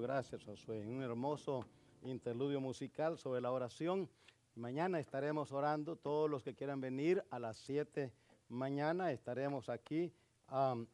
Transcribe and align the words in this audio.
Gracias, 0.00 0.44
Josué. 0.44 0.86
Un 0.86 1.02
hermoso 1.02 1.64
interludio 2.02 2.60
musical 2.60 3.18
sobre 3.18 3.40
la 3.40 3.50
oración. 3.50 4.08
Mañana 4.54 4.98
estaremos 5.00 5.52
orando. 5.52 5.96
Todos 5.96 6.30
los 6.30 6.42
que 6.42 6.54
quieran 6.54 6.80
venir 6.80 7.22
a 7.30 7.38
las 7.38 7.56
7 7.58 8.12
mañana 8.48 9.12
estaremos 9.12 9.68
aquí 9.68 10.12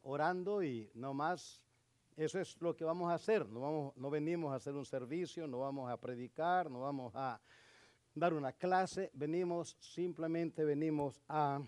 orando 0.03 0.63
y 0.63 0.91
no 0.95 1.15
más. 1.15 1.61
Eso 2.17 2.39
es 2.39 2.61
lo 2.61 2.77
que 2.77 2.85
vamos 2.85 3.11
a 3.11 3.15
hacer. 3.15 3.49
No, 3.49 3.61
vamos, 3.61 3.97
no 3.97 4.11
venimos 4.11 4.53
a 4.53 4.57
hacer 4.57 4.75
un 4.75 4.85
servicio, 4.85 5.47
no 5.47 5.61
vamos 5.61 5.91
a 5.91 5.97
predicar, 5.97 6.71
no 6.71 6.81
vamos 6.81 7.13
a 7.15 7.41
dar 8.15 8.35
una 8.35 8.53
clase. 8.53 9.11
Venimos, 9.15 9.77
simplemente 9.81 10.65
venimos 10.65 11.21
a 11.29 11.61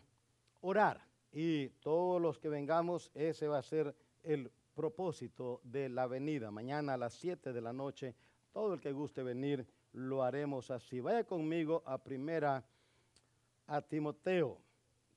orar. 0.61 1.01
Y 1.33 1.69
todos 1.81 2.21
los 2.21 2.39
que 2.39 2.49
vengamos, 2.49 3.11
ese 3.15 3.49
va 3.49 3.59
a 3.59 3.63
ser 3.63 3.95
el 4.23 4.51
propósito 4.75 5.61
de 5.65 5.89
la 5.89 6.07
venida. 6.07 6.51
Mañana 6.51 6.95
a 6.95 6.99
las 6.99 7.15
7 7.15 7.53
de 7.53 7.61
la 7.61 7.73
noche, 7.73 8.15
todo 8.53 8.75
el 8.75 8.81
que 8.81 8.93
guste 8.93 9.23
venir, 9.23 9.67
lo 9.93 10.23
haremos 10.23 10.71
así. 10.71 11.01
Vaya 11.01 11.25
conmigo 11.25 11.83
a 11.87 11.99
primera 11.99 12.65
a 13.67 13.81
Timoteo. 13.81 14.59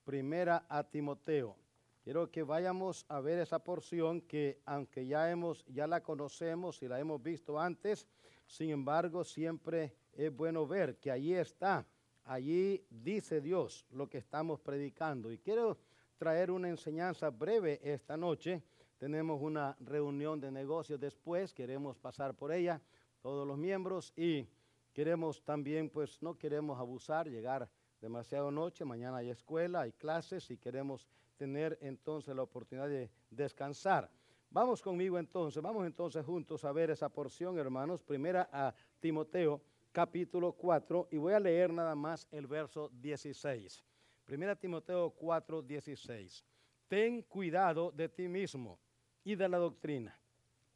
Primera 0.06 0.66
a 0.70 0.84
Timoteo. 0.84 1.56
Quiero 2.04 2.32
que 2.32 2.44
vayamos 2.44 3.06
a 3.10 3.20
ver 3.20 3.40
esa 3.40 3.60
porción 3.60 4.22
que 4.22 4.62
aunque 4.66 5.06
ya 5.06 5.30
hemos 5.30 5.66
ya 5.66 5.88
la 5.88 6.02
conocemos 6.02 6.82
y 6.82 6.88
la 6.88 7.00
hemos 7.00 7.22
visto 7.22 7.60
antes, 7.60 8.08
sin 8.46 8.70
embargo, 8.70 9.26
siempre 9.26 9.94
es 10.14 10.34
bueno 10.34 10.66
ver 10.66 10.98
que 11.00 11.12
allí 11.12 11.34
está. 11.34 11.86
Allí 12.24 12.86
dice 12.90 13.42
Dios 13.42 13.86
lo 13.92 14.10
que 14.10 14.20
estamos 14.20 14.60
predicando 14.62 15.32
y 15.32 15.38
quiero 15.38 15.78
traer 16.18 16.52
una 16.52 16.70
enseñanza 16.70 17.30
breve 17.30 17.80
esta 17.84 18.18
noche 18.18 18.64
tenemos 18.98 19.42
una 19.42 19.76
reunión 19.80 20.40
de 20.40 20.52
negocios 20.52 21.00
después, 21.00 21.54
queremos 21.54 21.98
pasar 21.98 22.34
por 22.34 22.52
ella, 22.52 22.82
todos 23.22 23.48
los 23.48 23.58
miembros, 23.58 24.14
y 24.16 24.48
queremos 24.94 25.44
también, 25.44 25.90
pues 25.90 26.22
no 26.22 26.38
queremos 26.38 26.80
abusar, 26.80 27.28
llegar 27.28 27.70
demasiado 28.02 28.52
noche, 28.52 28.86
mañana 28.86 29.18
hay 29.18 29.30
escuela, 29.30 29.82
hay 29.82 29.92
clases 29.92 30.50
y 30.52 30.58
queremos 30.58 31.08
tener 31.36 31.78
entonces 31.82 32.36
la 32.36 32.44
oportunidad 32.44 32.88
de 32.88 33.10
descansar. 33.30 34.10
Vamos 34.50 34.82
conmigo 34.82 35.20
entonces, 35.20 35.62
vamos 35.62 35.86
entonces 35.86 36.26
juntos 36.26 36.64
a 36.64 36.72
ver 36.72 36.90
esa 36.90 37.10
porción, 37.10 37.60
hermanos, 37.60 38.02
primera 38.02 38.50
a 38.52 38.74
Timoteo 39.00 39.62
capítulo 39.92 40.54
4 40.54 41.10
y 41.12 41.18
voy 41.18 41.34
a 41.34 41.40
leer 41.40 41.72
nada 41.72 41.96
más 41.96 42.28
el 42.32 42.48
verso 42.48 42.90
16. 42.94 43.84
Primera 44.26 44.56
Timoteo 44.56 45.12
4, 45.12 45.62
16. 45.62 46.46
Ten 46.88 47.22
cuidado 47.24 47.92
de 47.92 48.08
ti 48.08 48.28
mismo 48.28 48.80
y 49.28 49.36
de 49.36 49.50
la 49.50 49.58
doctrina. 49.58 50.18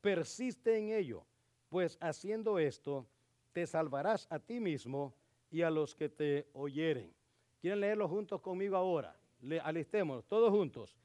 Persiste 0.01 0.77
en 0.77 0.91
ello, 0.91 1.23
pues 1.69 1.97
haciendo 2.01 2.59
esto 2.59 3.07
te 3.53 3.65
salvarás 3.65 4.27
a 4.29 4.39
ti 4.39 4.59
mismo 4.59 5.13
y 5.49 5.61
a 5.61 5.69
los 5.69 5.95
que 5.95 6.09
te 6.09 6.49
oyeren. 6.51 7.13
¿Quieren 7.61 7.79
leerlo 7.79 8.09
juntos 8.09 8.41
conmigo 8.41 8.75
ahora? 8.75 9.15
Le, 9.41 9.61
alistémonos, 9.61 10.25
todos 10.25 10.51
juntos. 10.51 10.97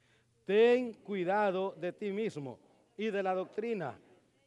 Ten 0.45 0.95
cuidado 0.95 1.77
de 1.79 1.93
ti 1.93 2.11
mismo 2.11 2.59
y 2.97 3.11
de 3.11 3.23
la 3.23 3.33
doctrina. 3.33 3.97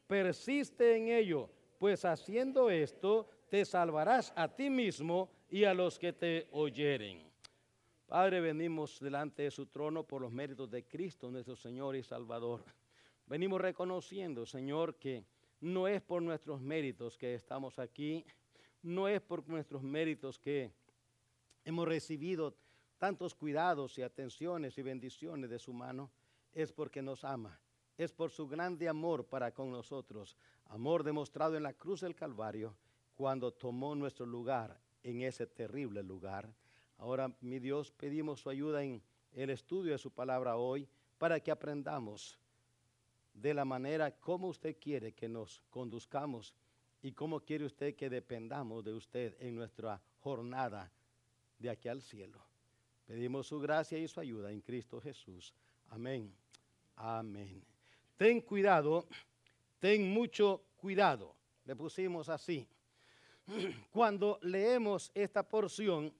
Persiste 0.06 0.94
en 0.94 1.08
ello, 1.08 1.48
pues 1.78 2.04
haciendo 2.04 2.68
esto 2.68 3.30
te 3.48 3.64
salvarás 3.64 4.30
a 4.36 4.46
ti 4.46 4.68
mismo 4.68 5.30
y 5.48 5.64
a 5.64 5.72
los 5.72 5.98
que 5.98 6.12
te 6.12 6.48
oyeren. 6.52 7.22
Padre, 8.06 8.42
venimos 8.42 9.00
delante 9.00 9.44
de 9.44 9.50
su 9.50 9.64
trono 9.64 10.04
por 10.04 10.20
los 10.20 10.32
méritos 10.32 10.70
de 10.70 10.84
Cristo, 10.84 11.30
nuestro 11.30 11.56
Señor 11.56 11.96
y 11.96 12.02
Salvador. 12.02 12.62
Venimos 13.30 13.60
reconociendo, 13.60 14.44
Señor, 14.44 14.96
que 14.96 15.24
no 15.60 15.86
es 15.86 16.02
por 16.02 16.20
nuestros 16.20 16.60
méritos 16.60 17.16
que 17.16 17.36
estamos 17.36 17.78
aquí, 17.78 18.24
no 18.82 19.06
es 19.06 19.20
por 19.20 19.48
nuestros 19.48 19.84
méritos 19.84 20.36
que 20.36 20.72
hemos 21.64 21.86
recibido 21.86 22.56
tantos 22.98 23.36
cuidados 23.36 23.96
y 23.98 24.02
atenciones 24.02 24.76
y 24.78 24.82
bendiciones 24.82 25.48
de 25.48 25.60
su 25.60 25.72
mano, 25.72 26.10
es 26.52 26.72
porque 26.72 27.02
nos 27.02 27.22
ama, 27.22 27.60
es 27.96 28.12
por 28.12 28.32
su 28.32 28.48
grande 28.48 28.88
amor 28.88 29.24
para 29.24 29.54
con 29.54 29.70
nosotros, 29.70 30.36
amor 30.66 31.04
demostrado 31.04 31.56
en 31.56 31.62
la 31.62 31.74
cruz 31.74 32.00
del 32.00 32.16
Calvario, 32.16 32.74
cuando 33.14 33.52
tomó 33.52 33.94
nuestro 33.94 34.26
lugar 34.26 34.76
en 35.04 35.22
ese 35.22 35.46
terrible 35.46 36.02
lugar. 36.02 36.52
Ahora, 36.98 37.32
mi 37.42 37.60
Dios, 37.60 37.92
pedimos 37.92 38.40
su 38.40 38.50
ayuda 38.50 38.82
en 38.82 39.00
el 39.34 39.50
estudio 39.50 39.92
de 39.92 39.98
su 39.98 40.10
palabra 40.10 40.56
hoy 40.56 40.88
para 41.16 41.38
que 41.38 41.52
aprendamos 41.52 42.39
de 43.34 43.54
la 43.54 43.64
manera 43.64 44.10
como 44.10 44.48
usted 44.48 44.76
quiere 44.78 45.12
que 45.12 45.28
nos 45.28 45.62
conduzcamos 45.70 46.54
y 47.02 47.12
cómo 47.12 47.40
quiere 47.40 47.64
usted 47.64 47.94
que 47.94 48.10
dependamos 48.10 48.84
de 48.84 48.92
usted 48.92 49.36
en 49.40 49.56
nuestra 49.56 50.00
jornada 50.20 50.90
de 51.58 51.70
aquí 51.70 51.88
al 51.88 52.02
cielo. 52.02 52.40
Pedimos 53.06 53.46
su 53.46 53.58
gracia 53.58 53.98
y 53.98 54.06
su 54.06 54.20
ayuda 54.20 54.52
en 54.52 54.60
Cristo 54.60 55.00
Jesús. 55.00 55.54
Amén. 55.88 56.32
Amén. 56.96 57.64
Ten 58.16 58.40
cuidado, 58.42 59.06
ten 59.78 60.12
mucho 60.12 60.62
cuidado. 60.76 61.34
Le 61.64 61.74
pusimos 61.74 62.28
así. 62.28 62.68
Cuando 63.90 64.38
leemos 64.42 65.10
esta 65.14 65.42
porción, 65.42 66.12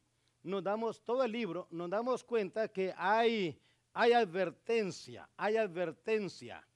nos 0.43 0.65
damos 0.65 1.03
todo 1.03 1.23
el 1.23 1.33
libro, 1.33 1.69
nos 1.71 1.91
damos 1.91 2.25
cuenta 2.25 2.69
que 2.69 2.95
hay, 2.97 3.61
hay 3.93 4.13
advertencia, 4.13 5.29
hay 5.37 5.59
advertencia 5.59 6.67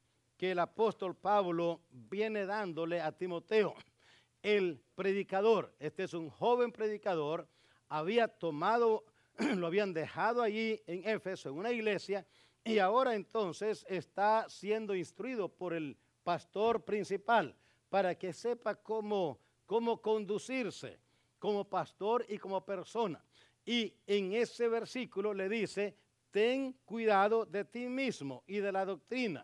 que 0.44 0.50
el 0.50 0.58
apóstol 0.58 1.16
Pablo 1.16 1.80
viene 1.90 2.44
dándole 2.44 3.00
a 3.00 3.12
Timoteo. 3.12 3.74
El 4.42 4.78
predicador, 4.94 5.74
este 5.78 6.04
es 6.04 6.12
un 6.12 6.28
joven 6.28 6.70
predicador, 6.70 7.48
había 7.88 8.28
tomado, 8.28 9.06
lo 9.56 9.66
habían 9.66 9.94
dejado 9.94 10.42
allí 10.42 10.82
en 10.86 11.08
Éfeso, 11.08 11.48
en 11.48 11.54
una 11.56 11.72
iglesia, 11.72 12.26
y 12.62 12.78
ahora 12.78 13.14
entonces 13.14 13.86
está 13.88 14.44
siendo 14.50 14.94
instruido 14.94 15.48
por 15.48 15.72
el 15.72 15.96
pastor 16.22 16.84
principal 16.84 17.56
para 17.88 18.14
que 18.14 18.34
sepa 18.34 18.74
cómo, 18.74 19.40
cómo 19.64 20.02
conducirse 20.02 20.98
como 21.38 21.64
pastor 21.64 22.26
y 22.28 22.36
como 22.36 22.62
persona. 22.62 23.24
Y 23.64 23.94
en 24.06 24.34
ese 24.34 24.68
versículo 24.68 25.32
le 25.32 25.48
dice, 25.48 25.96
ten 26.30 26.74
cuidado 26.84 27.46
de 27.46 27.64
ti 27.64 27.88
mismo 27.88 28.44
y 28.46 28.58
de 28.58 28.72
la 28.72 28.84
doctrina. 28.84 29.42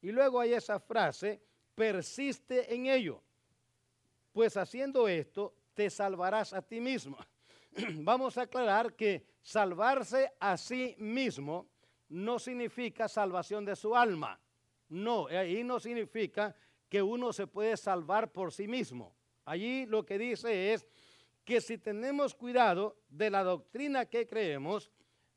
Y 0.00 0.12
luego 0.12 0.40
hay 0.40 0.52
esa 0.52 0.78
frase, 0.78 1.40
persiste 1.74 2.74
en 2.74 2.86
ello, 2.86 3.22
pues 4.32 4.56
haciendo 4.56 5.08
esto 5.08 5.54
te 5.74 5.90
salvarás 5.90 6.52
a 6.52 6.62
ti 6.62 6.80
mismo. 6.80 7.16
Vamos 8.02 8.38
a 8.38 8.42
aclarar 8.42 8.94
que 8.94 9.24
salvarse 9.42 10.32
a 10.38 10.56
sí 10.56 10.94
mismo 10.98 11.68
no 12.08 12.38
significa 12.38 13.08
salvación 13.08 13.64
de 13.64 13.76
su 13.76 13.94
alma. 13.94 14.40
No, 14.88 15.26
ahí 15.26 15.62
no 15.62 15.78
significa 15.78 16.54
que 16.88 17.02
uno 17.02 17.32
se 17.32 17.46
puede 17.46 17.76
salvar 17.76 18.32
por 18.32 18.52
sí 18.52 18.66
mismo. 18.66 19.14
Allí 19.44 19.86
lo 19.86 20.04
que 20.04 20.18
dice 20.18 20.72
es 20.72 20.86
que 21.44 21.60
si 21.60 21.78
tenemos 21.78 22.34
cuidado 22.34 22.96
de 23.08 23.30
la 23.30 23.42
doctrina 23.42 24.06
que 24.06 24.26
creemos 24.26 24.90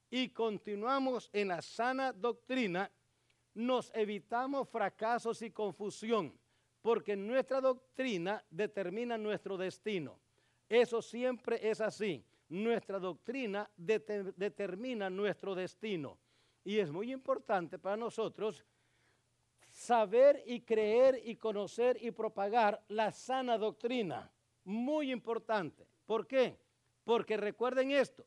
y 0.10 0.30
continuamos 0.30 1.30
en 1.34 1.50
la 1.50 1.62
sana 1.62 2.12
doctrina, 2.12 2.92
nos 3.54 3.92
evitamos 3.94 4.70
fracasos 4.70 5.42
y 5.42 5.52
confusión, 5.52 6.38
porque 6.82 7.16
nuestra 7.16 7.62
doctrina 7.62 8.44
determina 8.50 9.18
nuestro 9.18 9.58
destino. 9.58 10.20
Eso 10.70 11.02
siempre 11.02 11.60
es 11.70 11.82
así. 11.82 12.24
Nuestra 12.50 13.00
doctrina 13.00 13.70
determina 13.78 15.10
nuestro 15.10 15.54
destino. 15.54 16.18
Y 16.64 16.80
es 16.80 16.92
muy 16.92 17.12
importante 17.12 17.80
para 17.80 17.98
nosotros 17.98 18.66
saber 19.70 20.44
y 20.46 20.62
creer 20.62 21.22
y 21.24 21.36
conocer 21.36 21.98
y 22.02 22.12
propagar 22.12 22.84
la 22.90 23.12
sana 23.12 23.58
doctrina. 23.58 24.32
Muy 24.64 25.12
importante. 25.12 25.88
¿Por 26.06 26.28
qué? 26.28 26.58
Porque 27.04 27.38
recuerden 27.38 27.92
esto, 27.92 28.26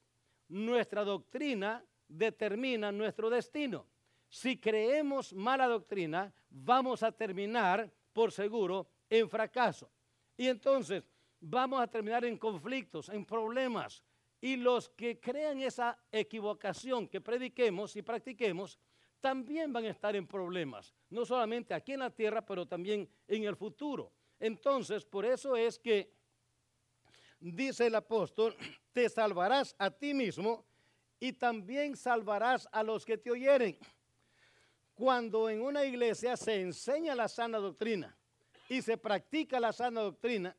nuestra 0.48 1.04
doctrina 1.04 1.84
determina 2.08 2.92
nuestro 2.92 3.30
destino 3.30 3.86
si 4.34 4.56
creemos 4.56 5.32
mala 5.32 5.68
doctrina, 5.68 6.34
vamos 6.50 7.04
a 7.04 7.12
terminar, 7.12 7.88
por 8.12 8.32
seguro, 8.32 8.88
en 9.08 9.30
fracaso. 9.30 9.88
Y 10.36 10.48
entonces 10.48 11.04
vamos 11.38 11.80
a 11.80 11.86
terminar 11.86 12.24
en 12.24 12.36
conflictos, 12.36 13.08
en 13.10 13.24
problemas. 13.24 14.02
Y 14.40 14.56
los 14.56 14.88
que 14.88 15.20
crean 15.20 15.60
esa 15.60 15.96
equivocación 16.10 17.06
que 17.06 17.20
prediquemos 17.20 17.94
y 17.94 18.02
practiquemos, 18.02 18.76
también 19.20 19.72
van 19.72 19.84
a 19.84 19.90
estar 19.90 20.16
en 20.16 20.26
problemas, 20.26 20.92
no 21.10 21.24
solamente 21.24 21.72
aquí 21.72 21.92
en 21.92 22.00
la 22.00 22.10
tierra, 22.10 22.44
pero 22.44 22.66
también 22.66 23.08
en 23.28 23.44
el 23.44 23.54
futuro. 23.54 24.10
Entonces, 24.40 25.04
por 25.04 25.24
eso 25.24 25.54
es 25.54 25.78
que 25.78 26.12
dice 27.38 27.86
el 27.86 27.94
apóstol, 27.94 28.56
te 28.92 29.08
salvarás 29.08 29.76
a 29.78 29.92
ti 29.92 30.12
mismo 30.12 30.66
y 31.20 31.32
también 31.34 31.96
salvarás 31.96 32.68
a 32.72 32.82
los 32.82 33.04
que 33.04 33.16
te 33.16 33.30
oyeren 33.30 33.78
cuando 34.94 35.50
en 35.50 35.62
una 35.62 35.84
iglesia 35.84 36.36
se 36.36 36.60
enseña 36.60 37.14
la 37.14 37.28
sana 37.28 37.58
doctrina, 37.58 38.16
y 38.68 38.82
se 38.82 38.96
practica 38.96 39.60
la 39.60 39.72
sana 39.72 40.00
doctrina, 40.00 40.56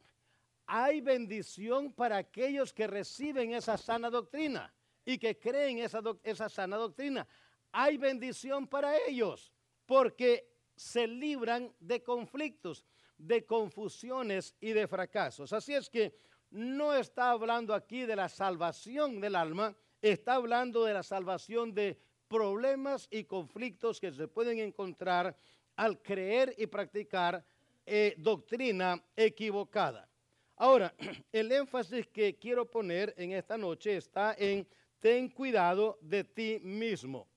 hay 0.68 1.02
bendición 1.02 1.94
para 1.94 2.18
aquellos 2.18 2.74
que 2.74 2.88
reciben 2.88 3.54
esa 3.54 3.78
sana 3.78 4.10
doctrina 4.10 4.74
y 5.04 5.18
que 5.18 5.38
creen 5.38 5.80
esa, 5.80 6.02
esa 6.24 6.50
sana 6.50 6.78
doctrina. 6.78 7.28
Hay 7.72 7.98
bendición 7.98 8.68
para 8.68 8.98
ellos 9.08 9.52
porque 9.86 10.50
se 10.76 11.08
libran 11.08 11.74
de 11.80 12.02
conflictos, 12.02 12.86
de 13.18 13.46
confusiones 13.46 14.56
y 14.60 14.74
de 14.74 14.88
fracasos. 14.88 15.54
Así 15.54 15.74
es 15.74 15.90
que 15.90 16.16
no 16.50 16.94
está 16.94 17.32
hablando 17.32 17.74
aquí 17.74 18.02
de 18.02 18.16
la 18.16 18.30
salvación 18.30 19.20
del 19.20 19.36
alma, 19.36 19.76
está 20.02 20.36
hablando 20.36 20.84
de 20.84 20.94
la 20.94 21.04
salvación 21.04 21.74
de 21.74 22.00
problemas 22.28 23.08
y 23.12 23.24
conflictos 23.24 24.00
que 24.00 24.12
se 24.12 24.28
pueden 24.28 24.60
encontrar 24.60 25.36
al 25.76 26.02
creer 26.02 26.54
y 26.58 26.68
practicar 26.68 27.44
eh, 27.86 28.16
doctrina 28.18 29.02
equivocada. 29.16 30.10
Ahora, 30.58 30.94
el 31.32 31.52
énfasis 31.52 32.08
que 32.08 32.36
quiero 32.36 32.70
poner 32.70 33.14
en 33.18 33.34
esta 33.34 33.58
noche 33.58 33.98
está 33.98 34.36
en 34.38 34.68
ten 35.00 35.30
cuidado 35.30 35.98
de 36.02 36.24
ti 36.24 36.60
mismo. 36.64 37.28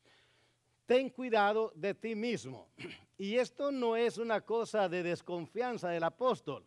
Ten 0.86 1.10
cuidado 1.10 1.72
de 1.74 1.94
ti 1.94 2.14
mismo. 2.14 2.68
Y 3.20 3.34
esto 3.34 3.72
no 3.72 3.96
es 3.96 4.16
una 4.16 4.42
cosa 4.42 4.88
de 4.88 5.02
desconfianza 5.02 5.88
del 5.88 6.04
apóstol. 6.04 6.64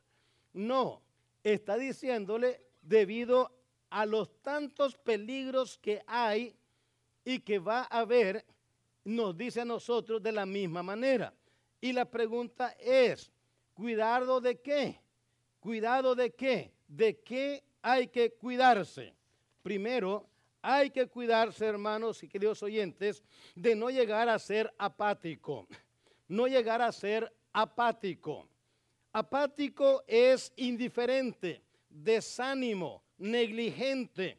No, 0.51 1.01
está 1.45 1.77
diciéndole 1.77 2.59
debido 2.81 3.49
a 3.89 4.05
los 4.05 4.29
tantos 4.41 4.97
peligros 4.97 5.77
que 5.77 6.03
hay 6.05 6.53
y 7.23 7.39
que 7.39 7.59
va 7.59 7.87
a 7.89 7.99
haber, 7.99 8.45
nos 9.03 9.35
dice 9.37 9.61
a 9.61 9.65
nosotros 9.65 10.21
de 10.21 10.31
la 10.31 10.45
misma 10.45 10.83
manera. 10.83 11.33
Y 11.79 11.93
la 11.93 12.05
pregunta 12.05 12.75
es, 12.79 13.31
¿cuidado 13.73 14.39
de 14.39 14.59
qué? 14.59 14.99
¿Cuidado 15.59 16.15
de 16.15 16.31
qué? 16.31 16.71
¿De 16.87 17.19
qué 17.19 17.63
hay 17.81 18.07
que 18.07 18.31
cuidarse? 18.33 19.13
Primero, 19.63 20.27
hay 20.61 20.91
que 20.91 21.07
cuidarse, 21.07 21.65
hermanos 21.65 22.21
y 22.23 22.27
queridos 22.27 22.61
oyentes, 22.61 23.23
de 23.55 23.75
no 23.75 23.89
llegar 23.89 24.29
a 24.29 24.37
ser 24.37 24.71
apático. 24.77 25.67
No 26.27 26.47
llegar 26.47 26.81
a 26.81 26.91
ser 26.91 27.31
apático. 27.51 28.47
Apático 29.11 30.03
es 30.07 30.53
indiferente, 30.55 31.61
desánimo, 31.89 33.03
negligente. 33.17 34.37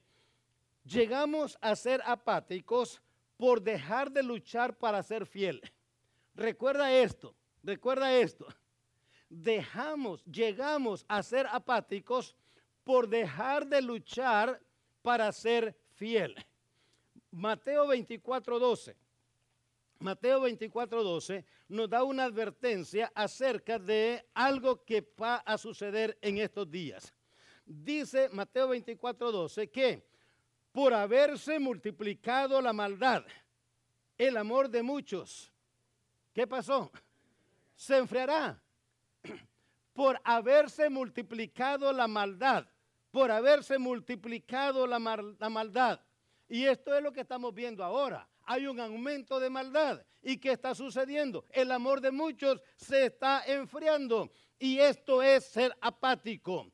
Llegamos 0.85 1.57
a 1.61 1.77
ser 1.77 2.03
apáticos 2.05 3.01
por 3.37 3.63
dejar 3.63 4.11
de 4.11 4.23
luchar 4.23 4.77
para 4.77 5.03
ser 5.03 5.27
fiel. 5.27 5.61
Recuerda 6.35 6.93
esto, 6.93 7.35
recuerda 7.63 8.17
esto. 8.17 8.47
Dejamos, 9.29 10.25
llegamos 10.25 11.05
a 11.09 11.23
ser 11.23 11.47
apáticos 11.47 12.37
por 12.85 13.09
dejar 13.09 13.67
de 13.67 13.81
luchar 13.81 14.61
para 15.03 15.31
ser 15.33 15.77
fiel. 15.95 16.35
Mateo 17.31 17.87
24, 17.87 18.59
12. 18.59 18.97
Mateo 20.01 20.41
24, 20.41 21.03
12 21.03 21.45
nos 21.69 21.89
da 21.89 22.03
una 22.03 22.25
advertencia 22.25 23.11
acerca 23.15 23.79
de 23.79 24.27
algo 24.35 24.85
que 24.85 25.01
va 25.21 25.37
a 25.37 25.57
suceder 25.57 26.19
en 26.21 26.39
estos 26.39 26.71
días. 26.71 27.15
Dice 27.65 28.29
Mateo 28.31 28.69
24, 28.69 29.31
12 29.33 29.71
que 29.71 30.03
por 30.73 30.95
haberse 30.95 31.59
multiplicado 31.59 32.61
la 32.61 32.73
maldad, 32.73 33.25
el 34.19 34.37
amor 34.37 34.69
de 34.69 34.83
muchos, 34.83 35.53
¿qué 36.33 36.47
pasó? 36.47 36.91
Se 37.77 37.99
enfriará. 37.99 38.61
Por 39.93 40.19
haberse 40.25 40.89
multiplicado 40.89 41.93
la 41.93 42.09
maldad, 42.09 42.67
por 43.11 43.31
haberse 43.31 43.77
multiplicado 43.77 44.87
la, 44.87 44.99
maldad. 44.99 46.01
Y 46.49 46.65
esto 46.65 46.97
es 46.97 47.03
lo 47.03 47.13
que 47.13 47.21
estamos 47.21 47.53
viendo 47.55 47.85
ahora 47.85 48.27
hay 48.45 48.67
un 48.67 48.81
aumento 48.81 49.41
de 49.41 49.51
maldad. 49.51 50.05
¿Y 50.23 50.39
qué 50.39 50.53
está 50.53 50.75
sucediendo? 50.75 51.45
El 51.51 51.73
amor 51.73 52.01
de 52.01 52.11
muchos 52.11 52.63
se 52.77 53.07
está 53.07 53.43
enfriando. 53.47 54.31
Y 54.59 54.79
esto 54.79 55.23
es 55.23 55.45
ser 55.45 55.77
apático. 55.81 56.71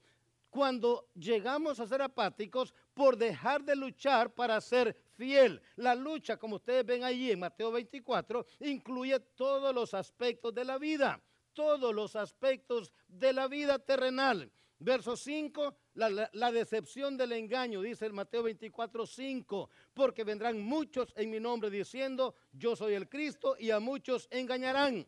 Cuando 0.50 1.08
llegamos 1.14 1.80
a 1.80 1.86
ser 1.86 2.02
apáticos 2.02 2.74
por 2.98 3.16
dejar 3.16 3.62
de 3.62 3.76
luchar 3.76 4.34
para 4.34 4.60
ser 4.60 4.96
fiel. 5.16 5.62
La 5.76 5.94
lucha, 5.94 6.36
como 6.36 6.56
ustedes 6.56 6.84
ven 6.84 7.04
allí 7.04 7.30
en 7.30 7.38
Mateo 7.38 7.70
24, 7.70 8.44
incluye 8.58 9.20
todos 9.36 9.72
los 9.72 9.94
aspectos 9.94 10.52
de 10.52 10.64
la 10.64 10.78
vida. 10.78 11.22
Todos 11.52 11.94
los 11.94 12.16
aspectos 12.16 12.92
de 13.06 13.32
la 13.32 13.46
vida 13.46 13.78
terrenal. 13.78 14.50
Verso 14.80 15.16
5, 15.16 15.76
la, 15.94 16.50
decepción 16.50 17.16
del 17.16 17.34
engaño, 17.34 17.82
dice 17.82 18.04
el 18.04 18.12
Mateo 18.12 18.42
24, 18.42 19.06
5, 19.06 19.70
porque 19.94 20.24
vendrán 20.24 20.60
muchos 20.60 21.14
en 21.14 21.30
mi 21.30 21.38
nombre 21.38 21.70
diciendo, 21.70 22.34
yo 22.50 22.74
soy 22.74 22.94
el 22.94 23.08
Cristo, 23.08 23.54
y 23.60 23.70
a 23.70 23.78
muchos 23.78 24.26
engañarán. 24.32 25.06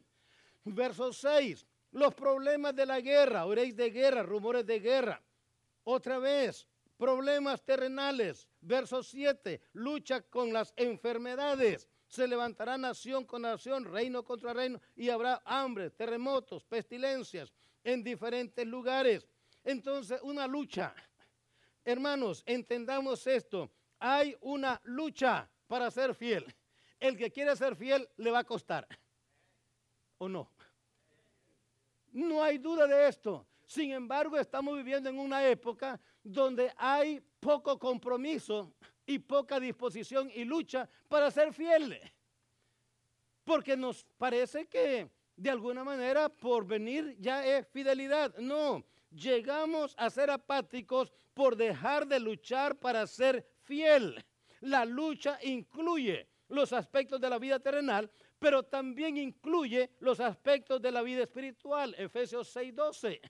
Verso 0.62 1.12
6, 1.12 1.66
los 1.90 2.14
problemas 2.14 2.72
de 2.76 2.86
la 2.86 3.00
guerra, 3.00 3.46
oréis 3.46 3.74
de 3.74 3.90
guerra, 3.90 4.22
rumores 4.22 4.64
de 4.64 4.78
guerra. 4.78 5.20
Otra 5.82 6.20
vez, 6.20 6.68
problemas 7.00 7.64
terrenales. 7.64 8.46
Verso 8.60 9.02
7, 9.02 9.58
lucha 9.72 10.20
con 10.20 10.52
las 10.52 10.74
enfermedades. 10.76 11.88
Se 12.06 12.28
levantará 12.28 12.76
nación 12.76 13.24
con 13.24 13.40
nación, 13.42 13.86
reino 13.86 14.22
contra 14.22 14.52
reino, 14.52 14.78
y 14.94 15.08
habrá 15.08 15.40
hambre, 15.46 15.88
terremotos, 15.90 16.62
pestilencias 16.64 17.54
en 17.82 18.04
diferentes 18.04 18.66
lugares. 18.66 19.26
Entonces, 19.64 20.20
una 20.22 20.46
lucha. 20.46 20.94
Hermanos, 21.86 22.42
entendamos 22.44 23.26
esto. 23.26 23.70
Hay 23.98 24.36
una 24.42 24.78
lucha 24.84 25.48
para 25.66 25.90
ser 25.90 26.14
fiel. 26.14 26.44
El 26.98 27.16
que 27.16 27.30
quiere 27.30 27.56
ser 27.56 27.76
fiel 27.76 28.06
le 28.18 28.30
va 28.30 28.40
a 28.40 28.44
costar. 28.44 28.86
¿O 30.18 30.28
no? 30.28 30.50
No 32.12 32.42
hay 32.42 32.58
duda 32.58 32.86
de 32.86 33.08
esto. 33.08 33.46
Sin 33.64 33.92
embargo, 33.92 34.36
estamos 34.36 34.76
viviendo 34.76 35.08
en 35.08 35.18
una 35.18 35.46
época 35.46 35.98
donde 36.22 36.72
hay 36.76 37.20
poco 37.40 37.78
compromiso 37.78 38.74
y 39.06 39.18
poca 39.18 39.58
disposición 39.58 40.30
y 40.34 40.44
lucha 40.44 40.88
para 41.08 41.30
ser 41.30 41.52
fieles. 41.52 42.00
Porque 43.44 43.76
nos 43.76 44.04
parece 44.18 44.66
que 44.66 45.10
de 45.36 45.50
alguna 45.50 45.82
manera 45.82 46.28
por 46.28 46.66
venir 46.66 47.16
ya 47.18 47.44
es 47.44 47.66
fidelidad. 47.68 48.36
No, 48.38 48.84
llegamos 49.10 49.94
a 49.96 50.10
ser 50.10 50.30
apáticos 50.30 51.12
por 51.34 51.56
dejar 51.56 52.06
de 52.06 52.20
luchar 52.20 52.78
para 52.78 53.06
ser 53.06 53.46
fiel. 53.62 54.22
La 54.60 54.84
lucha 54.84 55.38
incluye 55.42 56.28
los 56.48 56.72
aspectos 56.72 57.20
de 57.20 57.30
la 57.30 57.38
vida 57.38 57.58
terrenal, 57.58 58.10
pero 58.38 58.62
también 58.62 59.16
incluye 59.16 59.90
los 60.00 60.20
aspectos 60.20 60.80
de 60.82 60.92
la 60.92 61.02
vida 61.02 61.22
espiritual. 61.22 61.94
Efesios 61.96 62.54
6:12. 62.54 63.20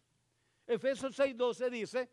Efesios 0.67 1.19
6:12 1.19 1.71
dice, 1.71 2.11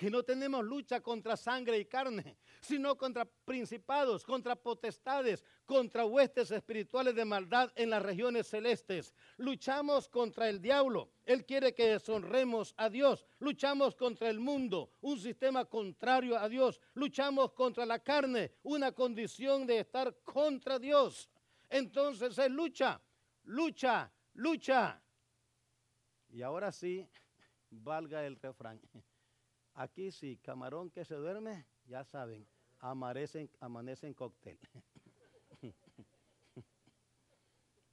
que 0.00 0.10
no 0.10 0.22
tenemos 0.22 0.64
lucha 0.64 1.02
contra 1.02 1.36
sangre 1.36 1.78
y 1.78 1.84
carne, 1.84 2.38
sino 2.62 2.96
contra 2.96 3.26
principados, 3.26 4.24
contra 4.24 4.56
potestades, 4.56 5.44
contra 5.66 6.06
huestes 6.06 6.50
espirituales 6.50 7.14
de 7.14 7.26
maldad 7.26 7.70
en 7.74 7.90
las 7.90 8.02
regiones 8.02 8.46
celestes. 8.46 9.12
Luchamos 9.36 10.08
contra 10.08 10.48
el 10.48 10.62
diablo. 10.62 11.10
Él 11.26 11.44
quiere 11.44 11.74
que 11.74 11.90
deshonremos 11.90 12.72
a 12.78 12.88
Dios. 12.88 13.26
Luchamos 13.40 13.94
contra 13.94 14.30
el 14.30 14.40
mundo, 14.40 14.90
un 15.02 15.20
sistema 15.20 15.66
contrario 15.66 16.38
a 16.38 16.48
Dios. 16.48 16.80
Luchamos 16.94 17.52
contra 17.52 17.84
la 17.84 17.98
carne, 17.98 18.52
una 18.62 18.92
condición 18.92 19.66
de 19.66 19.80
estar 19.80 20.16
contra 20.24 20.78
Dios. 20.78 21.28
Entonces 21.68 22.38
es 22.38 22.50
lucha, 22.50 23.02
lucha, 23.44 24.10
lucha. 24.32 24.98
Y 26.30 26.40
ahora 26.40 26.72
sí, 26.72 27.06
valga 27.68 28.24
el 28.24 28.36
refrán. 28.36 28.80
Aquí 29.74 30.10
sí, 30.10 30.38
camarón 30.42 30.90
que 30.90 31.04
se 31.04 31.14
duerme, 31.14 31.66
ya 31.86 32.04
saben, 32.04 32.46
amanece, 32.80 33.50
amanece 33.60 34.06
en 34.06 34.14
cóctel. 34.14 34.58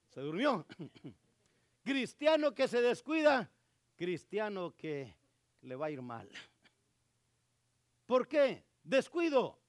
se 0.10 0.22
durmió. 0.22 0.65
cristiano 1.84 2.53
que 2.53 2.67
se 2.67 2.81
descuida, 2.81 3.50
cristiano 3.96 4.75
que 4.75 5.15
le 5.62 5.75
va 5.75 5.86
a 5.88 5.91
ir 5.91 6.01
mal. 6.01 6.29
¿Por 8.05 8.27
qué? 8.27 8.65
Descuido. 8.84 9.60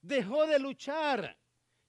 Dejó 0.00 0.46
de 0.46 0.58
luchar. 0.58 1.36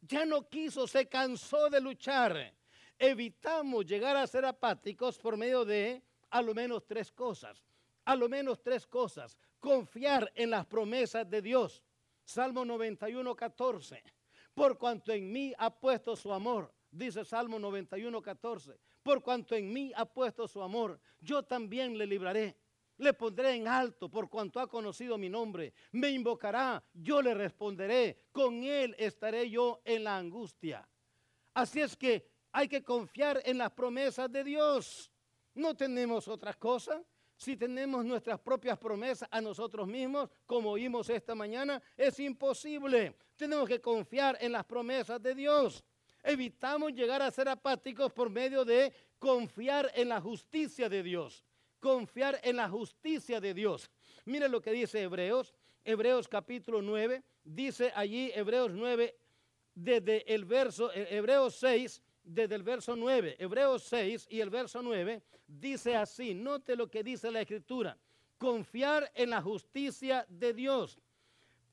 Ya 0.01 0.25
no 0.25 0.50
quiso, 0.50 0.88
se 0.88 1.08
cansó 1.08 1.70
de 1.70 1.80
luchar. 1.80 2.54
Evitamos 2.98 3.86
llegar 3.86 4.18
a 4.18 4.28
ser 4.28 4.46
apáticos 4.46 5.18
por 5.18 5.38
medio 5.38 5.63
de 5.63 6.04
a 6.30 6.42
lo 6.42 6.54
menos 6.54 6.86
tres 6.86 7.12
cosas 7.12 7.63
a 8.05 8.15
lo 8.15 8.29
menos 8.29 8.62
tres 8.62 8.88
cosas. 8.88 9.38
Confiar 9.60 10.31
en 10.36 10.50
las 10.50 10.65
promesas 10.65 11.29
de 11.29 11.41
Dios. 11.41 11.84
Salmo 12.24 12.65
91, 12.65 13.36
14. 13.36 14.03
Por 14.53 14.77
cuanto 14.77 15.12
en 15.12 15.31
mí 15.31 15.53
ha 15.58 15.70
puesto 15.70 16.15
su 16.15 16.31
amor, 16.34 16.74
dice 16.89 17.24
Salmo 17.24 17.58
91, 17.60 18.22
14. 18.22 18.79
por 19.01 19.22
cuanto 19.22 19.55
en 19.55 19.72
mí 19.72 19.91
ha 19.96 20.05
puesto 20.05 20.48
su 20.48 20.62
amor, 20.62 21.00
yo 21.20 21.43
también 21.43 21.98
le 21.98 22.05
libraré. 22.05 22.58
Le 22.98 23.13
pondré 23.13 23.55
en 23.55 23.67
alto 23.67 24.10
por 24.10 24.29
cuanto 24.29 24.60
ha 24.60 24.67
conocido 24.67 25.17
mi 25.17 25.27
nombre. 25.27 25.74
Me 25.93 26.10
invocará, 26.12 26.84
yo 26.93 27.22
le 27.22 27.34
responderé. 27.34 28.25
Con 28.31 28.63
él 28.63 28.96
estaré 29.00 29.50
yo 29.50 29.81
en 29.84 30.03
la 30.03 30.17
angustia. 30.17 30.88
Así 31.53 31.81
es 31.81 31.98
que 31.98 32.27
hay 32.51 32.67
que 32.67 32.84
confiar 32.84 33.41
en 33.43 33.58
las 33.58 33.72
promesas 33.72 34.31
de 34.31 34.43
Dios. 34.43 35.12
No 35.55 35.75
tenemos 35.75 36.27
otra 36.27 36.53
cosa. 36.53 37.03
Si 37.41 37.57
tenemos 37.57 38.05
nuestras 38.05 38.39
propias 38.39 38.77
promesas 38.77 39.27
a 39.31 39.41
nosotros 39.41 39.88
mismos, 39.88 40.29
como 40.45 40.69
oímos 40.69 41.10
esta 41.10 41.33
mañana, 41.33 41.81
es 41.98 42.19
imposible. 42.19 43.15
Tenemos 43.36 43.67
que 43.67 43.81
confiar 43.81 44.38
en 44.39 44.51
las 44.51 44.63
promesas 44.63 45.19
de 45.19 45.33
Dios. 45.33 45.83
Evitamos 46.21 46.93
llegar 46.93 47.19
a 47.24 47.31
ser 47.31 47.50
apáticos 47.50 48.13
por 48.13 48.29
medio 48.29 48.63
de 48.63 48.93
confiar 49.17 49.91
en 49.95 50.10
la 50.10 50.21
justicia 50.21 50.88
de 50.88 51.01
Dios. 51.01 51.43
Confiar 51.79 52.39
en 52.43 52.57
la 52.57 52.69
justicia 52.69 53.41
de 53.41 53.55
Dios. 53.55 53.89
Mire 54.25 54.48
lo 54.48 54.62
que 54.62 54.69
dice 54.69 55.01
Hebreos. 55.01 55.51
Hebreos 55.83 56.27
capítulo 56.27 56.83
9. 56.83 57.24
Dice 57.43 57.91
allí 57.95 58.31
Hebreos 58.36 58.69
9 58.71 59.15
desde 59.74 60.31
el 60.31 60.45
verso, 60.45 60.93
eh, 60.93 61.07
Hebreos 61.10 61.55
6, 61.55 62.03
desde 62.34 62.56
el 62.56 62.64
verso 62.64 62.96
9. 62.96 63.36
Hebreos 63.40 63.84
6 63.84 64.28
y 64.30 64.40
el 64.40 64.50
verso 64.50 64.82
9 64.82 65.22
dice 65.48 65.96
así. 65.96 66.34
Note 66.34 66.76
lo 66.76 66.90
que 66.90 67.04
dice 67.04 67.32
la 67.32 67.42
escritura. 67.42 67.98
Confiar 68.38 69.12
en 69.16 69.32
la 69.32 69.42
justicia 69.42 70.26
de 70.30 70.54
Dios. 70.54 71.00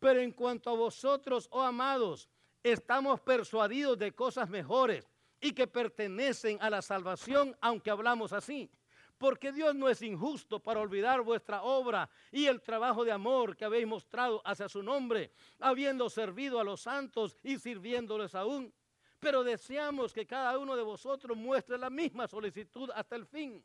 Pero 0.01 0.21
en 0.21 0.33
cuanto 0.33 0.71
a 0.71 0.75
vosotros, 0.75 1.49
oh 1.51 1.63
amados, 1.63 2.29
estamos 2.63 3.21
persuadidos 3.21 3.99
de 3.99 4.13
cosas 4.13 4.49
mejores 4.49 5.09
y 5.41 5.53
que 5.53 5.67
pertenecen 5.67 6.59
a 6.61 6.71
la 6.71 6.83
salvación, 6.83 7.57
aunque 7.61 7.91
hablamos 7.91 8.33
así. 8.33 8.71
Porque 9.17 9.51
Dios 9.51 9.75
no 9.75 9.89
es 9.89 10.03
injusto 10.03 10.61
para 10.61 10.81
olvidar 10.81 11.23
vuestra 11.23 11.63
obra 11.63 12.09
y 12.31 12.47
el 12.47 12.61
trabajo 12.61 13.05
de 13.05 13.11
amor 13.11 13.57
que 13.57 13.65
habéis 13.65 13.87
mostrado 13.87 14.41
hacia 14.45 14.69
su 14.69 14.83
nombre, 14.83 15.33
habiendo 15.59 16.09
servido 16.09 16.61
a 16.61 16.65
los 16.65 16.83
santos 16.83 17.37
y 17.43 17.59
sirviéndoles 17.59 18.37
aún. 18.37 18.73
Pero 19.19 19.43
deseamos 19.43 20.13
que 20.13 20.27
cada 20.27 20.59
uno 20.59 20.77
de 20.77 20.83
vosotros 20.83 21.37
muestre 21.37 21.77
la 21.77 21.91
misma 21.91 22.29
solicitud 22.29 22.91
hasta 22.95 23.17
el 23.17 23.27
fin, 23.27 23.65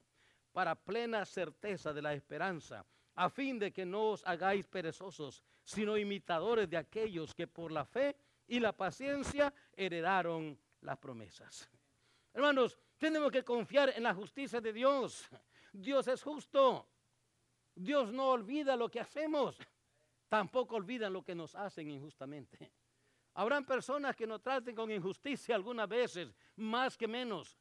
para 0.52 0.76
plena 0.76 1.26
certeza 1.26 1.94
de 1.94 2.02
la 2.02 2.14
esperanza, 2.14 2.86
a 3.16 3.30
fin 3.30 3.60
de 3.60 3.72
que 3.72 3.86
no 3.86 4.12
os 4.12 4.24
hagáis 4.26 4.68
perezosos, 4.68 5.44
sino 5.64 5.98
imitadores 5.98 6.70
de 6.70 6.78
aquellos 6.78 7.34
que 7.34 7.48
por 7.48 7.72
la 7.72 7.86
fe 7.86 8.16
y 8.48 8.60
la 8.60 8.74
paciencia 8.74 9.54
heredaron 9.76 10.58
las 10.82 10.98
promesas. 10.98 11.70
Hermanos, 12.34 12.78
tenemos 12.98 13.32
que 13.32 13.44
confiar 13.44 13.94
en 13.96 14.04
la 14.04 14.14
justicia 14.14 14.60
de 14.60 14.74
Dios. 14.74 15.30
Dios 15.72 16.08
es 16.08 16.22
justo. 16.22 16.88
Dios 17.76 18.12
no 18.12 18.30
olvida 18.30 18.76
lo 18.76 18.90
que 18.90 19.00
hacemos. 19.00 19.58
Tampoco 20.28 20.76
olvidan 20.76 21.14
lo 21.14 21.24
que 21.24 21.36
nos 21.36 21.56
hacen 21.56 21.90
injustamente. 21.90 22.72
Habrán 23.36 23.66
personas 23.66 24.16
que 24.16 24.28
nos 24.28 24.42
traten 24.42 24.76
con 24.76 24.92
injusticia 24.92 25.56
algunas 25.56 25.90
veces, 25.90 26.34
más 26.56 26.98
que 26.98 27.08
menos. 27.08 27.58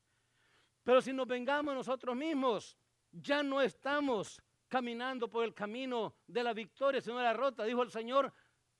Pero 0.82 1.00
si 1.00 1.12
nos 1.12 1.26
vengamos 1.26 1.74
nosotros 1.74 2.14
mismos, 2.14 2.76
ya 3.10 3.42
no 3.42 3.60
estamos 3.62 4.42
caminando 4.68 5.28
por 5.28 5.44
el 5.44 5.54
camino 5.54 6.14
de 6.26 6.42
la 6.42 6.52
victoria, 6.52 7.00
sino 7.00 7.18
de 7.18 7.24
la 7.24 7.32
rota. 7.32 7.64
Dijo 7.64 7.82
el 7.82 7.90
Señor, 7.90 8.32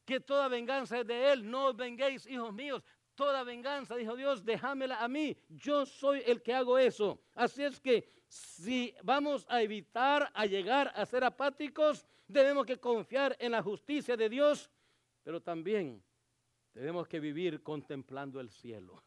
que 0.05 0.21
toda 0.21 0.49
venganza 0.49 1.01
es 1.01 1.07
de 1.07 1.33
Él. 1.33 1.51
No 1.51 1.67
os 1.67 1.77
venguéis, 1.77 2.27
hijos 2.27 2.53
míos. 2.53 2.83
Toda 3.15 3.45
venganza, 3.45 3.95
dijo 3.95 4.17
Dios, 4.17 4.45
déjamela 4.45 5.03
a 5.03 5.09
mí. 5.09 5.37
Yo 5.49 5.85
soy 5.87 6.23
el 6.27 6.43
que 6.43 6.55
hago 6.55 6.79
eso. 6.79 7.21
Así 7.35 7.63
es 7.63 7.79
que 7.79 8.11
si 8.27 8.95
vamos 9.03 9.47
a 9.49 9.61
evitar 9.63 10.31
a 10.35 10.47
llegar 10.47 10.91
a 10.95 11.05
ser 11.05 11.25
apáticos, 11.25 12.07
debemos 12.27 12.65
que 12.65 12.79
confiar 12.79 13.37
en 13.39 13.53
la 13.53 13.63
justicia 13.63 14.17
de 14.17 14.31
Dios, 14.31 14.71
pero 15.23 15.43
también 15.43 16.03
tenemos 16.73 17.07
que 17.07 17.21
vivir 17.21 17.63
contemplando 17.63 18.41
el 18.41 18.51
cielo, 18.51 19.05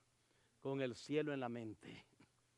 con 0.59 0.81
el 0.81 0.95
cielo 0.95 1.33
en 1.33 1.39
la 1.39 1.49
mente. 1.49 2.05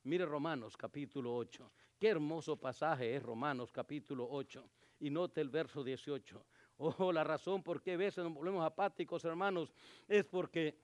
Mire 0.03 0.25
Romanos 0.25 0.77
capítulo 0.77 1.35
8. 1.35 1.71
Qué 1.99 2.09
hermoso 2.09 2.57
pasaje 2.57 3.15
es 3.15 3.23
Romanos 3.23 3.71
capítulo 3.71 4.27
8. 4.29 4.69
Y 4.99 5.09
note 5.09 5.41
el 5.41 5.49
verso 5.49 5.83
18. 5.83 6.45
Oh, 6.77 7.11
la 7.11 7.23
razón 7.23 7.63
por 7.63 7.81
qué 7.81 7.93
a 7.93 7.97
veces 7.97 8.23
nos 8.23 8.33
volvemos 8.33 8.63
apáticos, 8.63 9.25
hermanos, 9.25 9.73
es 10.07 10.23
porque 10.25 10.77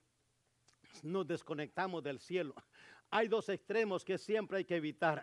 nos 1.02 1.26
desconectamos 1.26 2.02
del 2.02 2.18
cielo. 2.18 2.54
Hay 3.10 3.28
dos 3.28 3.48
extremos 3.48 4.04
que 4.04 4.18
siempre 4.18 4.58
hay 4.58 4.64
que 4.64 4.76
evitar. 4.76 5.22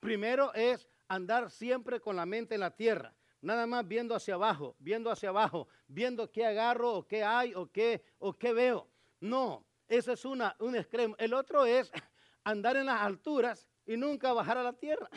Primero 0.00 0.52
es 0.54 0.88
andar 1.08 1.50
siempre 1.50 2.00
con 2.00 2.16
la 2.16 2.26
mente 2.26 2.54
en 2.54 2.60
la 2.60 2.74
tierra, 2.74 3.14
nada 3.42 3.66
más 3.66 3.86
viendo 3.86 4.14
hacia 4.14 4.34
abajo, 4.34 4.76
viendo 4.78 5.10
hacia 5.10 5.30
abajo, 5.30 5.68
viendo 5.88 6.30
qué 6.30 6.44
agarro 6.44 6.94
o 6.94 7.06
qué 7.06 7.24
hay 7.24 7.54
o 7.54 7.70
qué, 7.70 8.02
o 8.18 8.32
qué 8.32 8.52
veo. 8.52 8.88
No, 9.20 9.64
ese 9.88 10.12
es 10.12 10.24
una, 10.24 10.54
un 10.60 10.76
extremo. 10.76 11.14
El 11.18 11.34
otro 11.34 11.64
es 11.66 11.90
andar 12.44 12.76
en 12.76 12.86
las 12.86 13.00
alturas 13.00 13.68
y 13.86 13.96
nunca 13.96 14.32
bajar 14.32 14.58
a 14.58 14.62
la 14.62 14.72
tierra. 14.72 15.08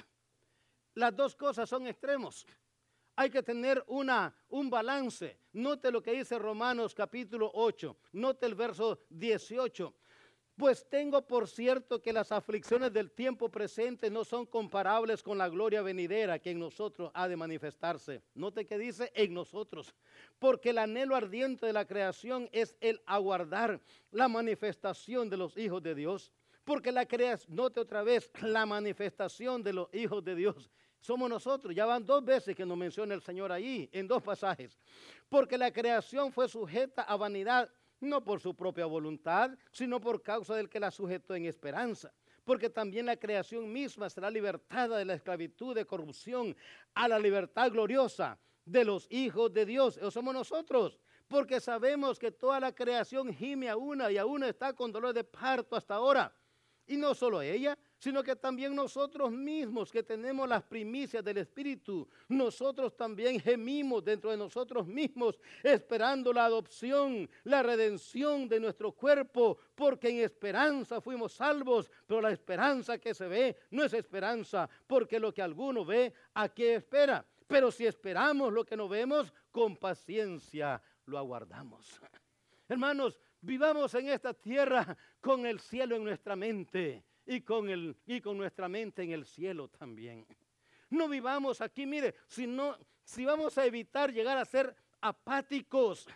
Las 0.95 1.15
dos 1.15 1.35
cosas 1.35 1.69
son 1.69 1.87
extremos. 1.87 2.45
Hay 3.15 3.29
que 3.29 3.43
tener 3.43 3.83
una, 3.87 4.35
un 4.49 4.69
balance. 4.69 5.39
Note 5.53 5.91
lo 5.91 6.01
que 6.01 6.13
dice 6.13 6.39
Romanos 6.39 6.95
capítulo 6.95 7.51
8. 7.53 7.95
Note 8.13 8.45
el 8.45 8.55
verso 8.55 9.03
18. 9.09 9.93
Pues 10.55 10.87
tengo 10.87 11.23
por 11.23 11.47
cierto 11.47 11.99
que 11.99 12.13
las 12.13 12.31
aflicciones 12.31 12.93
del 12.93 13.09
tiempo 13.09 13.49
presente 13.49 14.11
no 14.11 14.23
son 14.23 14.45
comparables 14.45 15.23
con 15.23 15.37
la 15.37 15.49
gloria 15.49 15.81
venidera 15.81 16.37
que 16.37 16.51
en 16.51 16.59
nosotros 16.59 17.09
ha 17.15 17.27
de 17.27 17.35
manifestarse. 17.35 18.21
Note 18.35 18.65
que 18.65 18.77
dice 18.77 19.11
en 19.15 19.33
nosotros. 19.33 19.95
Porque 20.37 20.69
el 20.69 20.77
anhelo 20.77 21.15
ardiente 21.15 21.65
de 21.65 21.73
la 21.73 21.85
creación 21.85 22.49
es 22.51 22.75
el 22.81 23.01
aguardar 23.07 23.81
la 24.11 24.27
manifestación 24.27 25.27
de 25.27 25.37
los 25.37 25.57
hijos 25.57 25.81
de 25.81 25.95
Dios. 25.95 26.31
Porque 26.63 26.91
la 26.91 27.07
creación, 27.07 27.55
note 27.55 27.79
otra 27.79 28.03
vez, 28.03 28.29
la 28.41 28.67
manifestación 28.67 29.63
de 29.63 29.73
los 29.73 29.93
hijos 29.93 30.23
de 30.23 30.35
Dios 30.35 30.69
somos 31.03 31.29
nosotros. 31.29 31.75
Ya 31.75 31.85
van 31.85 32.05
dos 32.05 32.23
veces 32.23 32.55
que 32.55 32.65
nos 32.65 32.77
menciona 32.77 33.13
el 33.13 33.21
Señor 33.21 33.51
ahí, 33.51 33.89
en 33.91 34.07
dos 34.07 34.23
pasajes. 34.23 34.79
Porque 35.29 35.57
la 35.57 35.71
creación 35.71 36.31
fue 36.31 36.47
sujeta 36.47 37.01
a 37.01 37.15
vanidad, 37.17 37.69
no 38.03 38.23
por 38.23 38.39
su 38.39 38.55
propia 38.55 38.85
voluntad, 38.85 39.51
sino 39.71 39.99
por 39.99 40.21
causa 40.21 40.55
del 40.55 40.69
que 40.69 40.79
la 40.79 40.91
sujetó 40.91 41.35
en 41.35 41.45
esperanza. 41.45 42.13
Porque 42.43 42.69
también 42.69 43.05
la 43.05 43.17
creación 43.17 43.71
misma 43.71 44.09
será 44.09 44.29
libertada 44.29 44.97
de 44.97 45.05
la 45.05 45.13
esclavitud 45.13 45.73
de 45.73 45.85
corrupción 45.85 46.55
a 46.93 47.07
la 47.07 47.17
libertad 47.17 47.71
gloriosa 47.71 48.37
de 48.65 48.83
los 48.83 49.07
hijos 49.09 49.53
de 49.53 49.65
Dios. 49.65 49.97
Eso 49.97 50.11
somos 50.11 50.33
nosotros. 50.33 50.99
Porque 51.27 51.59
sabemos 51.59 52.19
que 52.19 52.31
toda 52.31 52.59
la 52.59 52.75
creación 52.75 53.33
gime 53.33 53.69
a 53.69 53.77
una 53.77 54.11
y 54.11 54.17
a 54.17 54.25
una 54.25 54.49
está 54.49 54.73
con 54.73 54.91
dolor 54.91 55.13
de 55.13 55.23
parto 55.23 55.75
hasta 55.75 55.95
ahora. 55.95 56.33
Y 56.85 56.97
no 56.97 57.15
solo 57.15 57.41
ella, 57.41 57.77
sino 58.03 58.21
que 58.21 58.35
también 58.35 58.75
nosotros 58.75 59.31
mismos 59.31 59.89
que 59.89 60.03
tenemos 60.03 60.45
las 60.45 60.61
primicias 60.61 61.23
del 61.23 61.37
Espíritu, 61.37 62.05
nosotros 62.27 62.97
también 62.97 63.39
gemimos 63.39 64.03
dentro 64.03 64.29
de 64.29 64.35
nosotros 64.35 64.85
mismos, 64.85 65.39
esperando 65.63 66.33
la 66.33 66.43
adopción, 66.43 67.29
la 67.45 67.63
redención 67.63 68.49
de 68.49 68.59
nuestro 68.59 68.91
cuerpo, 68.91 69.57
porque 69.73 70.09
en 70.09 70.17
esperanza 70.17 70.99
fuimos 70.99 71.31
salvos, 71.31 71.89
pero 72.05 72.19
la 72.19 72.31
esperanza 72.31 72.97
que 72.97 73.13
se 73.13 73.25
ve 73.25 73.55
no 73.71 73.85
es 73.85 73.93
esperanza, 73.93 74.69
porque 74.85 75.17
lo 75.17 75.33
que 75.33 75.41
alguno 75.41 75.85
ve, 75.85 76.13
¿a 76.33 76.49
qué 76.49 76.75
espera? 76.75 77.25
Pero 77.47 77.71
si 77.71 77.85
esperamos 77.85 78.51
lo 78.51 78.65
que 78.65 78.75
no 78.75 78.89
vemos, 78.89 79.33
con 79.49 79.77
paciencia 79.77 80.81
lo 81.05 81.17
aguardamos. 81.17 82.01
Hermanos, 82.67 83.17
vivamos 83.39 83.93
en 83.93 84.09
esta 84.09 84.33
tierra 84.33 84.97
con 85.21 85.45
el 85.45 85.61
cielo 85.61 85.95
en 85.95 86.03
nuestra 86.03 86.35
mente 86.35 87.05
y 87.25 87.41
con, 87.41 87.69
el, 87.69 87.95
y 88.05 88.21
con 88.21 88.37
nuestra 88.37 88.67
mente 88.67 89.03
en 89.03 89.11
el 89.11 89.25
cielo 89.25 89.67
también. 89.67 90.25
No 90.89 91.07
vivamos 91.07 91.61
aquí, 91.61 91.85
mire, 91.85 92.15
si, 92.27 92.47
si 93.03 93.25
vamos 93.25 93.57
a 93.57 93.65
evitar 93.65 94.11
llegar 94.11 94.37
a 94.37 94.45
ser 94.45 94.75
apáticos, 95.01 96.07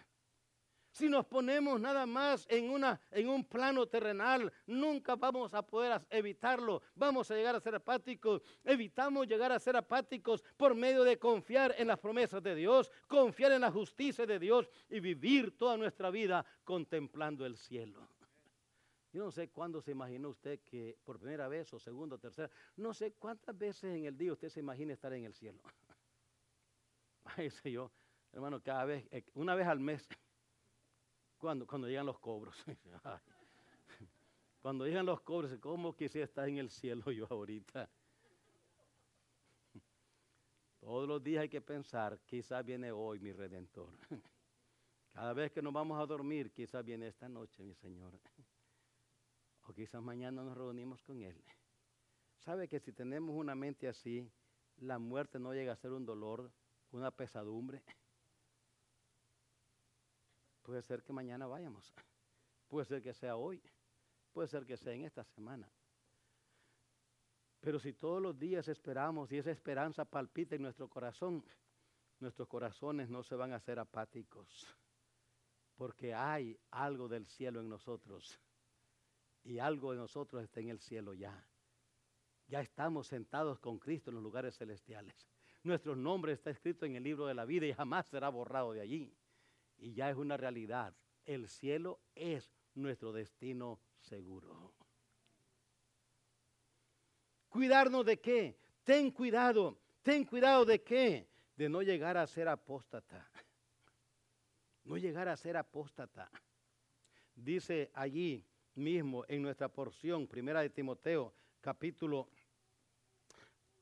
si 0.97 1.09
nos 1.09 1.27
ponemos 1.27 1.79
nada 1.79 2.07
más 2.07 2.47
en, 2.49 2.71
una, 2.71 2.99
en 3.11 3.29
un 3.29 3.45
plano 3.45 3.85
terrenal, 3.85 4.51
nunca 4.65 5.15
vamos 5.15 5.53
a 5.53 5.61
poder 5.61 6.01
evitarlo. 6.09 6.81
Vamos 6.95 7.29
a 7.29 7.35
llegar 7.35 7.55
a 7.55 7.59
ser 7.59 7.75
apáticos. 7.75 8.41
Evitamos 8.63 9.27
llegar 9.27 9.51
a 9.51 9.59
ser 9.59 9.75
apáticos 9.75 10.43
por 10.57 10.73
medio 10.73 11.03
de 11.03 11.19
confiar 11.19 11.75
en 11.77 11.87
las 11.87 11.99
promesas 11.99 12.41
de 12.41 12.55
Dios, 12.55 12.91
confiar 13.07 13.51
en 13.51 13.61
la 13.61 13.71
justicia 13.71 14.25
de 14.25 14.39
Dios 14.39 14.71
y 14.89 14.99
vivir 14.99 15.55
toda 15.55 15.77
nuestra 15.77 16.09
vida 16.09 16.43
contemplando 16.63 17.45
el 17.45 17.57
cielo. 17.57 18.09
Yo 19.17 19.23
no 19.23 19.31
sé 19.31 19.49
cuándo 19.49 19.81
se 19.81 19.89
imaginó 19.89 20.29
usted 20.29 20.59
que 20.59 20.95
por 21.03 21.17
primera 21.17 21.47
vez 21.47 21.73
o 21.73 21.79
segunda 21.79 22.17
o 22.17 22.19
tercera, 22.19 22.51
no 22.75 22.93
sé 22.93 23.13
cuántas 23.13 23.57
veces 23.57 23.85
en 23.95 24.05
el 24.05 24.15
día 24.15 24.31
usted 24.31 24.47
se 24.47 24.59
imagina 24.59 24.93
estar 24.93 25.11
en 25.11 25.25
el 25.25 25.33
cielo. 25.33 25.59
Ay, 27.23 27.49
sé 27.49 27.71
yo, 27.71 27.91
hermano, 28.31 28.61
cada 28.61 28.85
vez, 28.85 29.07
eh, 29.09 29.25
una 29.33 29.55
vez 29.55 29.65
al 29.65 29.79
mes, 29.79 30.07
cuando, 31.39 31.65
cuando 31.65 31.87
llegan 31.87 32.05
los 32.05 32.19
cobros. 32.19 32.63
Cuando 34.61 34.85
llegan 34.85 35.05
los 35.05 35.21
cobres, 35.21 35.57
¿cómo 35.59 35.95
quisiera 35.95 36.25
estar 36.25 36.47
en 36.47 36.57
el 36.57 36.69
cielo 36.69 37.09
yo 37.11 37.25
ahorita? 37.29 37.89
Todos 40.79 41.07
los 41.07 41.23
días 41.23 41.41
hay 41.41 41.49
que 41.49 41.61
pensar, 41.61 42.19
quizás 42.25 42.63
viene 42.63 42.91
hoy 42.91 43.19
mi 43.19 43.31
redentor. 43.31 43.89
Cada 45.09 45.33
vez 45.33 45.51
que 45.51 45.61
nos 45.61 45.73
vamos 45.73 45.99
a 45.99 46.05
dormir, 46.05 46.51
quizás 46.51 46.83
viene 46.83 47.07
esta 47.07 47.29
noche 47.29 47.63
mi 47.63 47.73
Señor. 47.73 48.19
O 49.67 49.73
quizás 49.73 50.01
mañana 50.01 50.43
nos 50.43 50.57
reunimos 50.57 51.01
con 51.03 51.21
Él. 51.21 51.43
¿Sabe 52.39 52.69
que 52.69 52.79
si 52.79 52.93
tenemos 52.93 53.35
una 53.35 53.53
mente 53.53 53.89
así, 53.89 54.31
la 54.77 54.97
muerte 54.97 55.39
no 55.39 55.53
llega 55.53 55.73
a 55.73 55.77
ser 55.77 55.91
un 55.91 56.05
dolor, 56.05 56.49
una 56.91 57.11
pesadumbre? 57.11 57.83
Puede 60.61 60.81
ser 60.83 61.03
que 61.03 61.11
mañana 61.11 61.47
vayamos. 61.47 61.93
Puede 62.69 62.85
ser 62.85 63.01
que 63.01 63.13
sea 63.13 63.35
hoy. 63.35 63.61
Puede 64.31 64.47
ser 64.47 64.65
que 64.65 64.77
sea 64.77 64.93
en 64.93 65.03
esta 65.03 65.25
semana. 65.25 65.69
Pero 67.59 67.79
si 67.79 67.91
todos 67.91 68.21
los 68.21 68.39
días 68.39 68.69
esperamos 68.69 69.31
y 69.31 69.37
esa 69.37 69.51
esperanza 69.51 70.05
palpita 70.05 70.55
en 70.55 70.61
nuestro 70.61 70.87
corazón, 70.87 71.43
nuestros 72.19 72.47
corazones 72.47 73.09
no 73.09 73.23
se 73.23 73.35
van 73.35 73.51
a 73.51 73.57
hacer 73.57 73.79
apáticos, 73.79 74.65
porque 75.75 76.13
hay 76.13 76.57
algo 76.71 77.09
del 77.09 77.25
cielo 77.25 77.59
en 77.59 77.67
nosotros 77.67 78.39
y 79.47 79.59
algo 79.59 79.93
de 79.93 79.97
nosotros 79.97 80.43
está 80.43 80.59
en 80.59 80.69
el 80.69 80.79
cielo 80.79 81.13
ya. 81.13 81.47
Ya 82.47 82.59
estamos 82.59 83.07
sentados 83.07 83.59
con 83.59 83.79
Cristo 83.79 84.09
en 84.09 84.15
los 84.15 84.23
lugares 84.23 84.57
celestiales. 84.57 85.29
Nuestro 85.63 85.95
nombre 85.95 86.33
está 86.33 86.49
escrito 86.49 86.85
en 86.85 86.97
el 86.97 87.03
libro 87.03 87.27
de 87.27 87.33
la 87.33 87.45
vida 87.45 87.65
y 87.65 87.73
jamás 87.73 88.07
será 88.07 88.27
borrado 88.27 88.73
de 88.73 88.81
allí. 88.81 89.15
Y 89.77 89.93
ya 89.93 90.09
es 90.09 90.17
una 90.17 90.35
realidad. 90.35 90.93
El 91.25 91.47
cielo 91.47 92.01
es 92.13 92.51
nuestro 92.73 93.13
destino 93.13 93.79
seguro. 94.01 94.73
¿Cuidarnos 97.47 98.05
de 98.05 98.19
qué? 98.19 98.57
Ten 98.83 99.11
cuidado. 99.11 99.79
Ten 100.03 100.25
cuidado 100.25 100.65
de 100.65 100.83
qué? 100.83 101.29
De 101.55 101.69
no 101.69 101.81
llegar 101.81 102.17
a 102.17 102.27
ser 102.27 102.49
apóstata. 102.49 103.29
No 104.83 104.97
llegar 104.97 105.29
a 105.29 105.37
ser 105.37 105.55
apóstata. 105.55 106.29
Dice 107.33 107.91
allí 107.93 108.45
mismo 108.77 109.25
en 109.27 109.41
nuestra 109.41 109.67
porción, 109.67 110.27
primera 110.27 110.61
de 110.61 110.69
Timoteo, 110.69 111.33
capítulo 111.61 112.27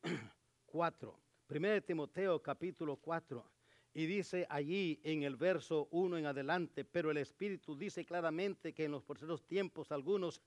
4. 0.66 1.20
Primera 1.48 1.76
de 1.76 1.82
Timoteo, 1.82 2.42
capítulo 2.42 2.96
4. 2.96 3.46
Y 3.94 4.08
dice 4.08 4.46
allí 4.50 5.00
en 5.04 5.24
el 5.24 5.36
verso 5.38 5.88
1 5.92 6.18
en 6.18 6.26
adelante, 6.26 6.84
pero 6.84 7.12
el 7.12 7.18
Espíritu 7.18 7.78
dice 7.78 8.04
claramente 8.04 8.74
que 8.74 8.86
en 8.86 8.92
los 8.92 9.04
próximos 9.04 9.46
tiempos 9.46 9.92
algunos 9.92 10.42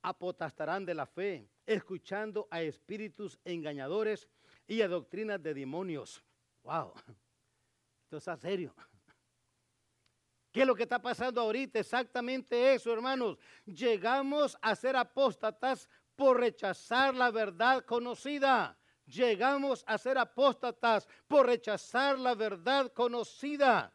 apotastarán 0.00 0.86
de 0.86 0.94
la 0.94 1.04
fe, 1.04 1.46
escuchando 1.66 2.48
a 2.50 2.62
espíritus 2.62 3.38
engañadores 3.44 4.26
y 4.66 4.80
a 4.80 4.88
doctrinas 4.88 5.42
de 5.42 5.52
demonios. 5.52 6.22
Wow, 6.62 6.94
esto 8.04 8.16
está 8.16 8.36
serio. 8.36 8.74
¿Qué 10.54 10.62
es 10.62 10.66
lo 10.66 10.74
que 10.74 10.84
está 10.84 11.02
pasando 11.02 11.42
ahorita? 11.42 11.80
Exactamente 11.80 12.72
eso, 12.72 12.90
hermanos. 12.90 13.36
Llegamos 13.66 14.56
a 14.62 14.74
ser 14.74 14.96
apóstatas 14.96 15.86
por 16.16 16.40
rechazar 16.40 17.14
la 17.14 17.30
verdad 17.30 17.84
conocida 17.84 18.78
llegamos 19.06 19.84
a 19.86 19.98
ser 19.98 20.18
apóstatas 20.18 21.08
por 21.26 21.46
rechazar 21.46 22.18
la 22.18 22.34
verdad 22.34 22.92
conocida. 22.92 23.92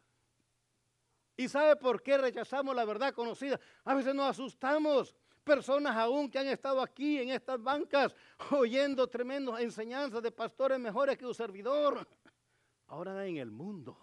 ¿Y 1.35 1.47
sabe 1.47 1.75
por 1.77 2.03
qué 2.03 2.17
rechazamos 2.17 2.75
la 2.75 2.85
verdad 2.85 3.13
conocida? 3.13 3.59
A 3.85 3.93
veces 3.93 4.13
nos 4.13 4.29
asustamos. 4.29 5.15
Personas 5.43 5.95
aún 5.95 6.29
que 6.29 6.37
han 6.37 6.47
estado 6.47 6.81
aquí 6.81 7.19
en 7.19 7.29
estas 7.29 7.61
bancas 7.61 8.15
oyendo 8.51 9.07
tremendas 9.07 9.61
enseñanzas 9.61 10.21
de 10.21 10.31
pastores 10.31 10.79
mejores 10.79 11.17
que 11.17 11.25
un 11.25 11.33
servidor. 11.33 12.07
Ahora 12.87 13.11
andan 13.11 13.27
en 13.27 13.37
el 13.37 13.51
mundo. 13.51 13.97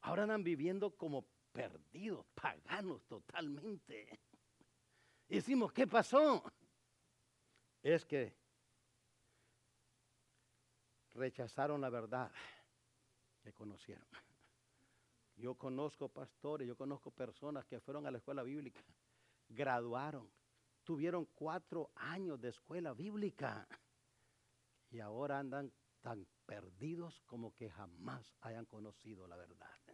Ahora 0.00 0.22
andan 0.22 0.44
viviendo 0.44 0.90
como 0.90 1.26
perdidos, 1.58 2.24
paganos 2.34 3.02
totalmente. 3.06 4.20
Y 5.28 5.34
decimos, 5.34 5.72
¿qué 5.72 5.88
pasó? 5.88 6.44
Es 7.82 8.04
que 8.04 8.32
rechazaron 11.14 11.80
la 11.80 11.90
verdad 11.90 12.30
que 13.42 13.52
conocieron. 13.52 14.06
Yo 15.34 15.56
conozco 15.56 16.08
pastores, 16.08 16.66
yo 16.68 16.76
conozco 16.76 17.10
personas 17.10 17.66
que 17.66 17.80
fueron 17.80 18.06
a 18.06 18.12
la 18.12 18.18
escuela 18.18 18.44
bíblica, 18.44 18.80
graduaron, 19.48 20.30
tuvieron 20.84 21.26
cuatro 21.34 21.90
años 21.96 22.40
de 22.40 22.50
escuela 22.50 22.92
bíblica 22.92 23.66
y 24.90 25.00
ahora 25.00 25.40
andan 25.40 25.72
tan 26.02 26.24
perdidos 26.46 27.20
como 27.26 27.52
que 27.52 27.68
jamás 27.68 28.36
hayan 28.42 28.64
conocido 28.64 29.26
la 29.26 29.36
verdad. 29.36 29.87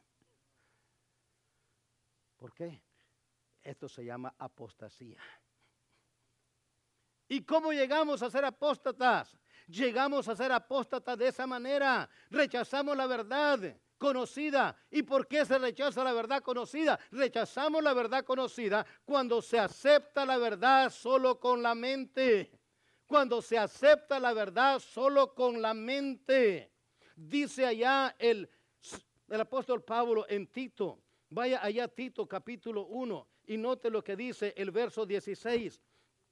¿Por 2.44 2.52
qué? 2.52 2.78
Esto 3.62 3.88
se 3.88 4.04
llama 4.04 4.34
apostasía. 4.38 5.18
¿Y 7.26 7.42
cómo 7.42 7.72
llegamos 7.72 8.22
a 8.22 8.28
ser 8.28 8.44
apóstatas? 8.44 9.38
Llegamos 9.66 10.28
a 10.28 10.36
ser 10.36 10.52
apóstatas 10.52 11.16
de 11.16 11.28
esa 11.28 11.46
manera. 11.46 12.06
Rechazamos 12.28 12.94
la 12.98 13.06
verdad 13.06 13.80
conocida. 13.96 14.76
¿Y 14.90 15.04
por 15.04 15.26
qué 15.26 15.46
se 15.46 15.58
rechaza 15.58 16.04
la 16.04 16.12
verdad 16.12 16.42
conocida? 16.42 17.00
Rechazamos 17.12 17.82
la 17.82 17.94
verdad 17.94 18.22
conocida 18.24 18.84
cuando 19.06 19.40
se 19.40 19.58
acepta 19.58 20.26
la 20.26 20.36
verdad 20.36 20.90
solo 20.90 21.40
con 21.40 21.62
la 21.62 21.74
mente. 21.74 22.60
Cuando 23.06 23.40
se 23.40 23.56
acepta 23.56 24.20
la 24.20 24.34
verdad 24.34 24.80
solo 24.80 25.32
con 25.32 25.62
la 25.62 25.72
mente. 25.72 26.74
Dice 27.16 27.64
allá 27.64 28.14
el, 28.18 28.50
el 29.30 29.40
apóstol 29.40 29.82
Pablo 29.82 30.26
en 30.28 30.46
Tito. 30.48 31.03
Vaya 31.30 31.62
allá 31.62 31.88
Tito 31.88 32.26
capítulo 32.26 32.86
1 32.86 33.26
y 33.46 33.56
note 33.56 33.90
lo 33.90 34.02
que 34.04 34.16
dice 34.16 34.54
el 34.56 34.70
verso 34.70 35.04
16. 35.06 35.80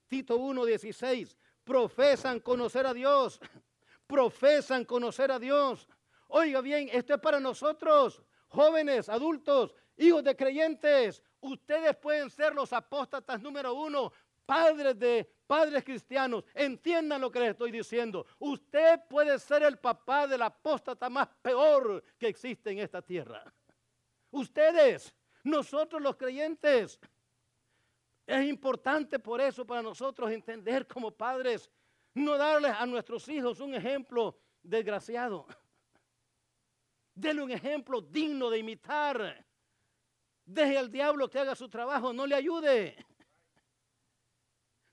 Tito 0.08 0.36
1, 0.36 0.64
16 0.64 1.36
profesan 1.64 2.40
conocer 2.40 2.86
a 2.86 2.94
Dios, 2.94 3.40
profesan 4.06 4.84
conocer 4.84 5.30
a 5.30 5.38
Dios. 5.38 5.88
Oiga 6.28 6.60
bien, 6.60 6.88
esto 6.92 7.14
es 7.14 7.20
para 7.20 7.40
nosotros, 7.40 8.22
jóvenes, 8.48 9.08
adultos, 9.08 9.74
hijos 9.96 10.24
de 10.24 10.36
creyentes. 10.36 11.22
Ustedes 11.40 11.96
pueden 11.96 12.30
ser 12.30 12.54
los 12.54 12.72
apóstatas 12.72 13.40
número 13.40 13.74
uno, 13.74 14.12
padres 14.46 14.98
de 14.98 15.30
padres 15.46 15.84
cristianos. 15.84 16.44
Entiendan 16.54 17.20
lo 17.20 17.30
que 17.30 17.40
les 17.40 17.50
estoy 17.50 17.70
diciendo. 17.70 18.26
Usted 18.38 19.00
puede 19.08 19.38
ser 19.38 19.62
el 19.62 19.78
papá 19.78 20.26
del 20.26 20.42
apóstata 20.42 21.10
más 21.10 21.28
peor 21.42 22.02
que 22.18 22.28
existe 22.28 22.70
en 22.70 22.78
esta 22.78 23.02
tierra. 23.02 23.52
Ustedes, 24.32 25.14
nosotros 25.44 26.02
los 26.02 26.16
creyentes. 26.16 26.98
Es 28.26 28.44
importante 28.44 29.18
por 29.18 29.40
eso 29.40 29.66
para 29.66 29.82
nosotros 29.82 30.30
entender 30.30 30.86
como 30.86 31.10
padres, 31.10 31.70
no 32.14 32.36
darles 32.36 32.72
a 32.72 32.86
nuestros 32.86 33.28
hijos 33.28 33.60
un 33.60 33.74
ejemplo 33.74 34.38
desgraciado. 34.62 35.46
Denle 37.14 37.42
un 37.42 37.50
ejemplo 37.50 38.00
digno 38.00 38.48
de 38.48 38.58
imitar. 38.58 39.46
Deje 40.44 40.78
al 40.78 40.90
diablo 40.90 41.28
que 41.28 41.38
haga 41.38 41.54
su 41.54 41.68
trabajo, 41.68 42.12
no 42.12 42.26
le 42.26 42.34
ayude. 42.34 42.96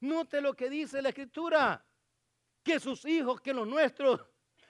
Note 0.02 0.42
lo 0.42 0.54
que 0.54 0.70
dice 0.70 1.02
la 1.02 1.10
escritura, 1.10 1.86
que 2.64 2.80
sus 2.80 3.06
hijos, 3.06 3.42
que 3.42 3.54
los 3.54 3.68
nuestros, 3.68 4.22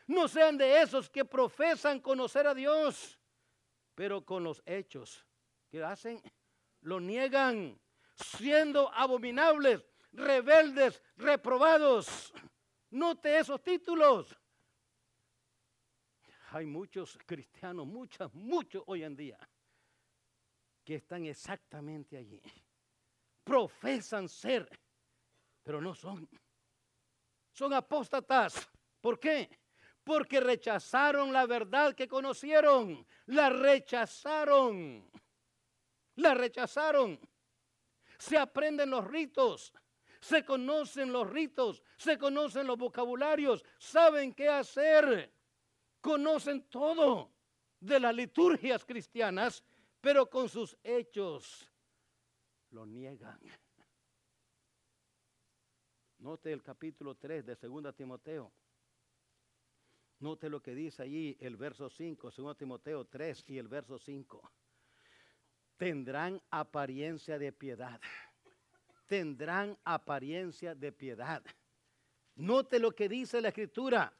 no 0.08 0.28
sean 0.28 0.58
de 0.58 0.82
esos 0.82 1.10
que 1.10 1.26
profesan 1.26 2.00
conocer 2.00 2.48
a 2.48 2.54
Dios, 2.54 3.19
pero 4.00 4.24
con 4.24 4.46
los 4.46 4.64
hechos 4.66 5.28
que 5.70 5.84
hacen, 5.84 6.24
lo 6.84 7.02
niegan 7.02 7.78
siendo 8.16 8.90
abominables, 8.94 9.86
rebeldes, 10.14 11.04
reprobados. 11.18 12.34
Note 12.92 13.38
esos 13.38 13.62
títulos. 13.62 14.34
Hay 16.52 16.66
muchos 16.66 17.20
cristianos, 17.26 17.86
muchos, 17.88 18.34
muchos 18.34 18.84
hoy 18.88 19.04
en 19.04 19.18
día, 19.18 19.38
que 20.86 20.96
están 20.96 21.26
exactamente 21.26 22.16
allí. 22.16 22.42
Profesan 23.44 24.30
ser, 24.30 24.80
pero 25.62 25.82
no 25.82 25.94
son. 25.94 26.26
Son 27.52 27.74
apóstatas. 27.74 28.66
¿Por 29.02 29.20
qué? 29.20 29.59
Porque 30.10 30.40
rechazaron 30.40 31.32
la 31.32 31.46
verdad 31.46 31.94
que 31.94 32.08
conocieron. 32.08 33.06
La 33.28 33.52
rechazaron. 33.52 35.08
La 36.16 36.34
rechazaron 36.34 37.20
se 38.18 38.36
aprenden 38.36 38.90
los 38.90 39.06
ritos, 39.06 39.72
se 40.20 40.44
conocen 40.44 41.14
los 41.14 41.30
ritos, 41.30 41.84
se 41.96 42.18
conocen 42.18 42.66
los 42.66 42.76
vocabularios, 42.76 43.64
saben 43.78 44.34
qué 44.34 44.50
hacer, 44.50 45.32
conocen 46.02 46.64
todo 46.64 47.32
de 47.80 48.00
las 48.00 48.16
liturgias 48.16 48.84
cristianas, 48.84 49.64
pero 50.02 50.28
con 50.28 50.50
sus 50.50 50.76
hechos 50.84 51.72
lo 52.72 52.84
niegan. 52.88 53.40
Note 56.18 56.52
el 56.52 56.64
capítulo 56.64 57.14
3 57.14 57.46
de 57.46 57.56
2 57.56 57.96
Timoteo. 57.96 58.52
Note 60.20 60.50
lo 60.50 60.62
que 60.62 60.76
dice 60.76 61.04
allí 61.04 61.38
el 61.40 61.56
verso 61.56 61.90
5, 61.90 62.32
2 62.36 62.58
Timoteo 62.58 63.06
3 63.06 63.46
y 63.48 63.58
el 63.58 63.70
verso 63.70 63.98
5. 63.98 64.52
Tendrán 65.78 66.42
apariencia 66.52 67.40
de 67.40 67.54
piedad. 67.54 68.02
Tendrán 69.08 69.78
apariencia 69.86 70.76
de 70.76 70.92
piedad. 70.92 71.42
Note 72.36 72.80
lo 72.80 72.92
que 72.92 73.08
dice 73.08 73.40
la 73.40 73.48
escritura. 73.48 74.14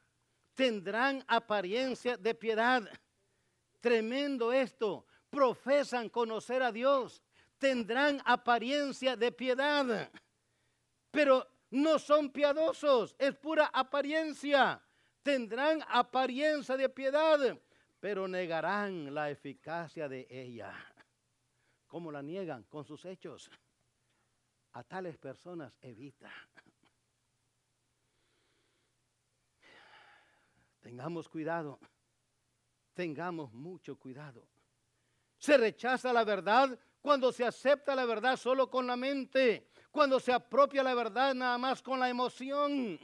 Tendrán 0.54 1.22
apariencia 1.28 2.16
de 2.16 2.34
piedad. 2.34 2.82
Tremendo 3.80 4.54
esto. 4.54 5.04
Profesan 5.28 6.08
conocer 6.08 6.62
a 6.62 6.72
Dios. 6.72 7.22
Tendrán 7.58 8.22
apariencia 8.24 9.16
de 9.16 9.32
piedad. 9.32 10.10
Pero 11.10 11.46
no 11.70 11.98
son 11.98 12.30
piadosos. 12.30 13.14
Es 13.18 13.36
pura 13.36 13.66
apariencia 13.66 14.82
tendrán 15.22 15.82
apariencia 15.88 16.76
de 16.76 16.88
piedad, 16.88 17.58
pero 17.98 18.26
negarán 18.26 19.14
la 19.14 19.30
eficacia 19.30 20.08
de 20.08 20.26
ella. 20.30 20.72
¿Cómo 21.86 22.12
la 22.12 22.22
niegan? 22.22 22.62
Con 22.64 22.84
sus 22.84 23.04
hechos. 23.04 23.50
A 24.72 24.84
tales 24.84 25.18
personas 25.18 25.76
evita. 25.80 26.30
Tengamos 30.80 31.28
cuidado. 31.28 31.78
Tengamos 32.94 33.52
mucho 33.52 33.96
cuidado. 33.96 34.46
Se 35.38 35.56
rechaza 35.56 36.12
la 36.12 36.24
verdad 36.24 36.78
cuando 37.00 37.32
se 37.32 37.44
acepta 37.44 37.94
la 37.94 38.04
verdad 38.04 38.36
solo 38.36 38.70
con 38.70 38.86
la 38.86 38.96
mente. 38.96 39.70
Cuando 39.90 40.20
se 40.20 40.32
apropia 40.32 40.82
la 40.82 40.94
verdad 40.94 41.34
nada 41.34 41.58
más 41.58 41.82
con 41.82 41.98
la 41.98 42.08
emoción 42.08 42.98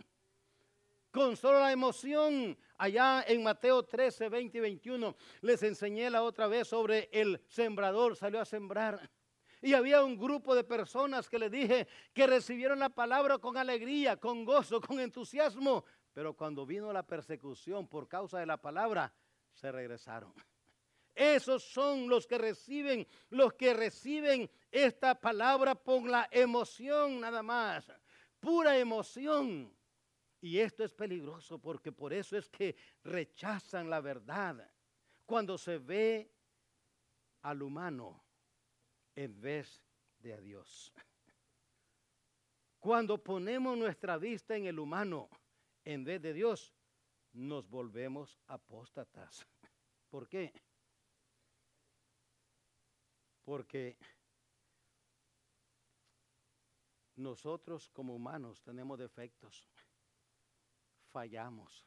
con 1.17 1.35
solo 1.35 1.61
la 1.61 1.73
emoción. 1.73 2.59
Allá 2.77 3.25
en 3.27 3.43
Mateo 3.43 3.83
13, 3.83 4.29
20 4.29 4.59
y 4.59 4.61
21 4.61 5.17
les 5.41 5.63
enseñé 5.63 6.11
la 6.11 6.23
otra 6.23 6.47
vez 6.47 6.69
sobre 6.69 7.09
el 7.11 7.41
sembrador, 7.49 8.15
salió 8.17 8.39
a 8.39 8.45
sembrar. 8.45 9.11
Y 9.63 9.73
había 9.73 10.05
un 10.05 10.19
grupo 10.19 10.55
de 10.55 10.63
personas 10.63 11.31
que 11.31 11.39
le 11.39 11.49
dije 11.49 11.89
que 12.13 12.27
recibieron 12.27 12.79
la 12.79 12.91
palabra 12.91 13.39
con 13.39 13.57
alegría, 13.57 14.19
con 14.19 14.45
gozo, 14.45 14.79
con 14.79 15.01
entusiasmo. 15.01 15.87
Pero 16.13 16.35
cuando 16.35 16.67
vino 16.67 16.93
la 16.93 17.03
persecución 17.03 17.89
por 17.89 18.07
causa 18.07 18.39
de 18.39 18.45
la 18.45 18.59
palabra, 18.59 19.11
se 19.55 19.73
regresaron. 19.73 20.35
Esos 21.15 21.63
son 21.65 22.11
los 22.11 22.27
que 22.27 22.37
reciben, 22.37 23.07
los 23.31 23.55
que 23.55 23.73
reciben 23.73 24.51
esta 24.71 25.19
palabra 25.19 25.75
por 25.75 26.07
la 26.07 26.29
emoción 26.31 27.21
nada 27.21 27.43
más. 27.43 27.91
Pura 28.39 28.77
emoción. 28.77 29.76
Y 30.47 30.61
esto 30.61 30.85
es 30.85 30.95
peligroso 30.95 31.59
porque 31.59 31.91
por 31.91 32.13
eso 32.13 32.39
es 32.39 32.49
que 32.49 32.77
rechazan 33.03 33.91
la 33.91 34.01
verdad. 34.01 34.71
Cuando 35.25 35.59
se 35.59 35.79
ve 35.79 36.31
al 37.43 37.63
humano 37.63 38.23
en 39.17 39.41
vez 39.41 39.83
de 40.21 40.35
a 40.35 40.41
Dios. 40.41 40.93
Cuando 42.79 43.19
ponemos 43.19 43.77
nuestra 43.77 44.19
vista 44.19 44.55
en 44.57 44.67
el 44.67 44.79
humano 44.79 45.29
en 45.85 46.05
vez 46.05 46.23
de 46.23 46.33
Dios, 46.33 46.73
nos 47.33 47.69
volvemos 47.69 48.39
apóstatas. 48.47 49.45
¿Por 50.09 50.29
qué? 50.29 50.53
Porque 53.43 53.99
nosotros 57.17 57.91
como 57.91 58.15
humanos 58.15 58.63
tenemos 58.63 58.97
defectos 58.97 59.67
fallamos, 61.17 61.83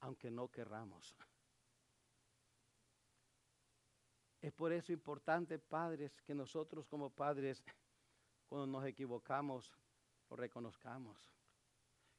aunque 0.00 0.30
no 0.30 0.50
querramos. 0.50 1.16
Es 4.42 4.52
por 4.52 4.74
eso 4.74 4.92
importante, 4.92 5.58
padres, 5.58 6.20
que 6.20 6.34
nosotros 6.34 6.86
como 6.86 7.08
padres, 7.08 7.64
cuando 8.46 8.66
nos 8.66 8.84
equivocamos, 8.84 9.72
lo 10.28 10.36
reconozcamos. 10.36 11.32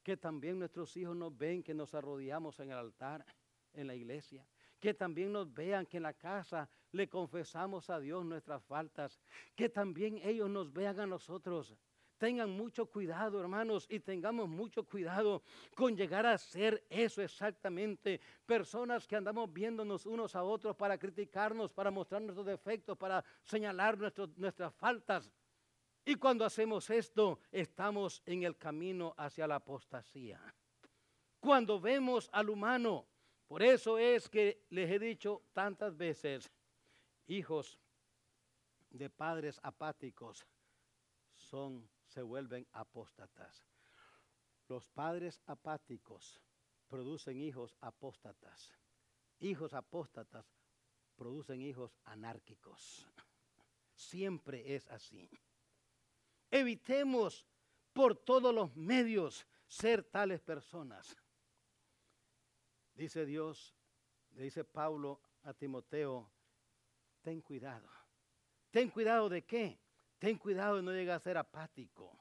Que 0.02 0.18
también 0.18 0.58
nuestros 0.58 0.98
hijos 0.98 1.16
nos 1.16 1.38
ven 1.38 1.62
que 1.62 1.76
nos 1.76 1.94
arrodillamos 1.94 2.60
en 2.62 2.72
el 2.72 2.78
altar, 2.78 3.24
en 3.74 3.86
la 3.86 3.94
iglesia. 3.94 4.44
Que 4.80 4.96
también 4.96 5.32
nos 5.32 5.54
vean 5.54 5.86
que 5.86 5.98
en 5.98 6.04
la 6.04 6.14
casa 6.14 6.68
le 6.94 7.08
confesamos 7.08 7.92
a 7.92 8.00
Dios 8.00 8.26
nuestras 8.26 8.64
faltas. 8.64 9.20
Que 9.56 9.70
también 9.70 10.18
ellos 10.24 10.50
nos 10.50 10.74
vean 10.74 11.00
a 11.00 11.06
nosotros 11.06 11.78
Tengan 12.18 12.50
mucho 12.50 12.88
cuidado, 12.88 13.40
hermanos, 13.40 13.86
y 13.90 14.00
tengamos 14.00 14.50
mucho 14.50 14.84
cuidado 14.84 15.44
con 15.76 15.96
llegar 15.96 16.26
a 16.26 16.38
ser 16.38 16.84
eso 16.90 17.22
exactamente. 17.22 18.20
Personas 18.46 19.08
que 19.08 19.16
andamos 19.16 19.54
viéndonos 19.54 20.06
unos 20.06 20.36
a 20.36 20.44
otros 20.44 20.76
para 20.76 20.98
criticarnos, 20.98 21.72
para 21.72 21.92
mostrar 21.92 22.22
nuestros 22.22 22.46
defectos, 22.46 22.98
para 22.98 23.24
señalar 23.44 23.98
nuestras 24.36 24.74
faltas. 24.74 25.32
Y 26.04 26.16
cuando 26.16 26.46
hacemos 26.46 26.90
esto, 26.90 27.40
estamos 27.52 28.24
en 28.26 28.44
el 28.44 28.58
camino 28.58 29.14
hacia 29.18 29.46
la 29.46 29.56
apostasía. 29.56 30.42
Cuando 31.40 31.80
vemos 31.80 32.30
al 32.32 32.50
humano, 32.50 33.06
por 33.48 33.62
eso 33.62 33.98
es 34.00 34.28
que 34.28 34.66
les 34.70 34.90
he 34.90 34.98
dicho 34.98 35.44
tantas 35.54 35.96
veces, 35.96 36.52
hijos 37.28 37.78
de 38.90 39.10
padres 39.10 39.60
apáticos 39.62 40.48
son 41.36 41.88
se 42.18 42.24
vuelven 42.24 42.66
apóstatas. 42.72 43.64
Los 44.68 44.88
padres 44.88 45.40
apáticos 45.46 46.42
producen 46.88 47.40
hijos 47.40 47.78
apóstatas. 47.80 48.74
Hijos 49.38 49.76
apóstatas 49.76 50.52
producen 51.16 51.62
hijos 51.62 51.96
anárquicos. 52.06 53.08
Siempre 53.94 54.74
es 54.74 54.88
así. 54.88 55.30
Evitemos 56.50 57.46
por 57.94 58.16
todos 58.16 58.52
los 58.52 58.76
medios 58.76 59.46
ser 59.68 60.04
tales 60.04 60.42
personas. 60.42 61.16
Dice 62.96 63.28
Dios, 63.28 63.76
le 64.32 64.46
dice 64.46 64.64
Pablo 64.64 65.22
a 65.44 65.54
Timoteo, 65.54 66.32
ten 67.22 67.42
cuidado. 67.42 67.88
¿Ten 68.72 68.90
cuidado 68.90 69.30
de 69.30 69.46
qué? 69.46 69.80
Ten 70.20 70.38
cuidado 70.38 70.78
de 70.78 70.84
no 70.84 70.92
llegar 70.92 71.18
a 71.18 71.20
ser 71.20 71.38
apático. 71.38 72.18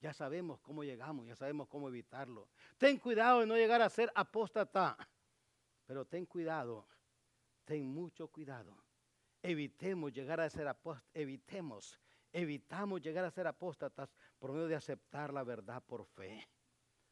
Ya 0.00 0.12
sabemos 0.12 0.60
cómo 0.60 0.84
llegamos, 0.84 1.26
ya 1.26 1.36
sabemos 1.36 1.68
cómo 1.68 1.88
evitarlo. 1.88 2.48
Ten 2.78 2.98
cuidado 2.98 3.40
de 3.40 3.46
no 3.46 3.56
llegar 3.56 3.80
a 3.82 3.88
ser 3.88 4.10
apóstata. 4.14 4.96
Pero 5.86 6.04
ten 6.04 6.26
cuidado, 6.26 6.86
ten 7.64 7.86
mucho 7.86 8.28
cuidado. 8.28 8.76
Evitemos 9.42 10.12
llegar 10.12 10.40
a 10.40 10.48
ser 10.48 10.68
apóstatas, 10.68 11.10
evitemos, 11.12 12.00
evitamos 12.32 13.02
llegar 13.02 13.24
a 13.24 13.30
ser 13.30 13.46
apóstatas 13.46 14.14
por 14.38 14.52
medio 14.52 14.68
de 14.68 14.76
aceptar 14.76 15.32
la 15.32 15.44
verdad 15.44 15.82
por 15.82 16.06
fe. 16.06 16.48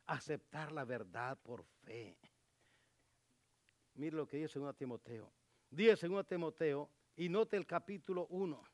Aceptar 0.07 0.73
la 0.73 0.85
verdad 0.85 1.39
por 1.43 1.65
fe. 1.65 2.19
Mire 3.95 4.17
lo 4.17 4.27
que 4.27 4.39
dice 4.39 4.59
2 4.59 4.77
Timoteo. 4.77 5.31
Dice 5.71 6.09
2 6.09 6.27
Timoteo 6.27 6.91
y 7.17 7.29
note 7.29 7.57
el 7.57 7.67
capítulo 7.67 8.27
1. 8.29 8.72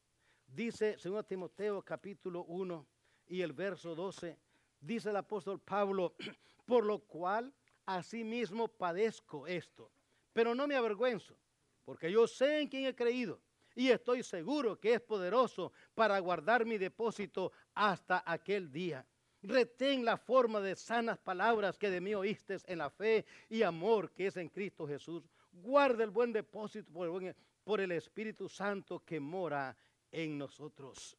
Dice 0.49 0.97
2 1.03 1.27
Timoteo 1.27 1.83
capítulo 1.83 2.45
1 2.45 2.87
y 3.29 3.43
el 3.43 3.53
verso 3.53 3.95
12, 3.95 4.39
dice 4.81 5.11
el 5.11 5.17
apóstol 5.17 5.61
Pablo, 5.61 6.17
por 6.67 6.85
lo 6.85 7.01
cual 7.01 7.53
asimismo 7.85 8.67
padezco 8.67 9.47
esto, 9.47 9.93
pero 10.33 10.55
no 10.55 10.67
me 10.67 10.75
avergüenzo, 10.75 11.37
porque 11.85 12.11
yo 12.11 12.27
sé 12.27 12.61
en 12.61 12.69
quién 12.69 12.87
he 12.87 12.95
creído 12.95 13.41
y 13.75 13.91
estoy 13.91 14.25
seguro 14.25 14.81
que 14.81 14.95
es 14.95 15.01
poderoso 15.01 15.73
para 15.95 16.19
guardar 16.19 16.65
mi 16.65 16.79
depósito 16.79 17.53
hasta 17.75 18.25
aquel 18.27 18.73
día. 18.73 19.07
Retén 19.41 20.05
la 20.05 20.17
forma 20.17 20.61
de 20.61 20.75
sanas 20.75 21.19
palabras 21.19 21.79
que 21.79 21.91
de 21.91 22.01
mí 22.01 22.13
oíste 22.15 22.57
en 22.67 22.79
la 22.79 22.91
fe 22.91 23.25
y 23.49 23.63
amor 23.63 24.11
que 24.11 24.27
es 24.27 24.37
en 24.37 24.49
Cristo 24.49 24.89
Jesús. 24.89 25.23
Guarda 25.53 26.03
el 26.03 26.11
buen 26.11 26.33
depósito 26.33 26.91
por 26.93 27.23
el, 27.23 27.37
por 27.63 27.81
el 27.81 27.93
Espíritu 27.93 28.49
Santo 28.49 29.05
que 29.05 29.21
mora 29.21 29.77
en 30.11 30.39
nosotros. 30.39 31.17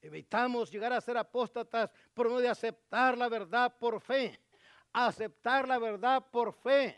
Evitamos 0.00 0.70
llegar 0.70 0.92
a 0.92 1.00
ser 1.00 1.16
apóstatas 1.16 1.90
por 2.12 2.28
no 2.28 2.38
de 2.38 2.48
aceptar 2.48 3.16
la 3.16 3.28
verdad 3.28 3.76
por 3.78 4.00
fe. 4.00 4.38
Aceptar 4.92 5.66
la 5.66 5.78
verdad 5.78 6.24
por 6.30 6.52
fe. 6.52 6.94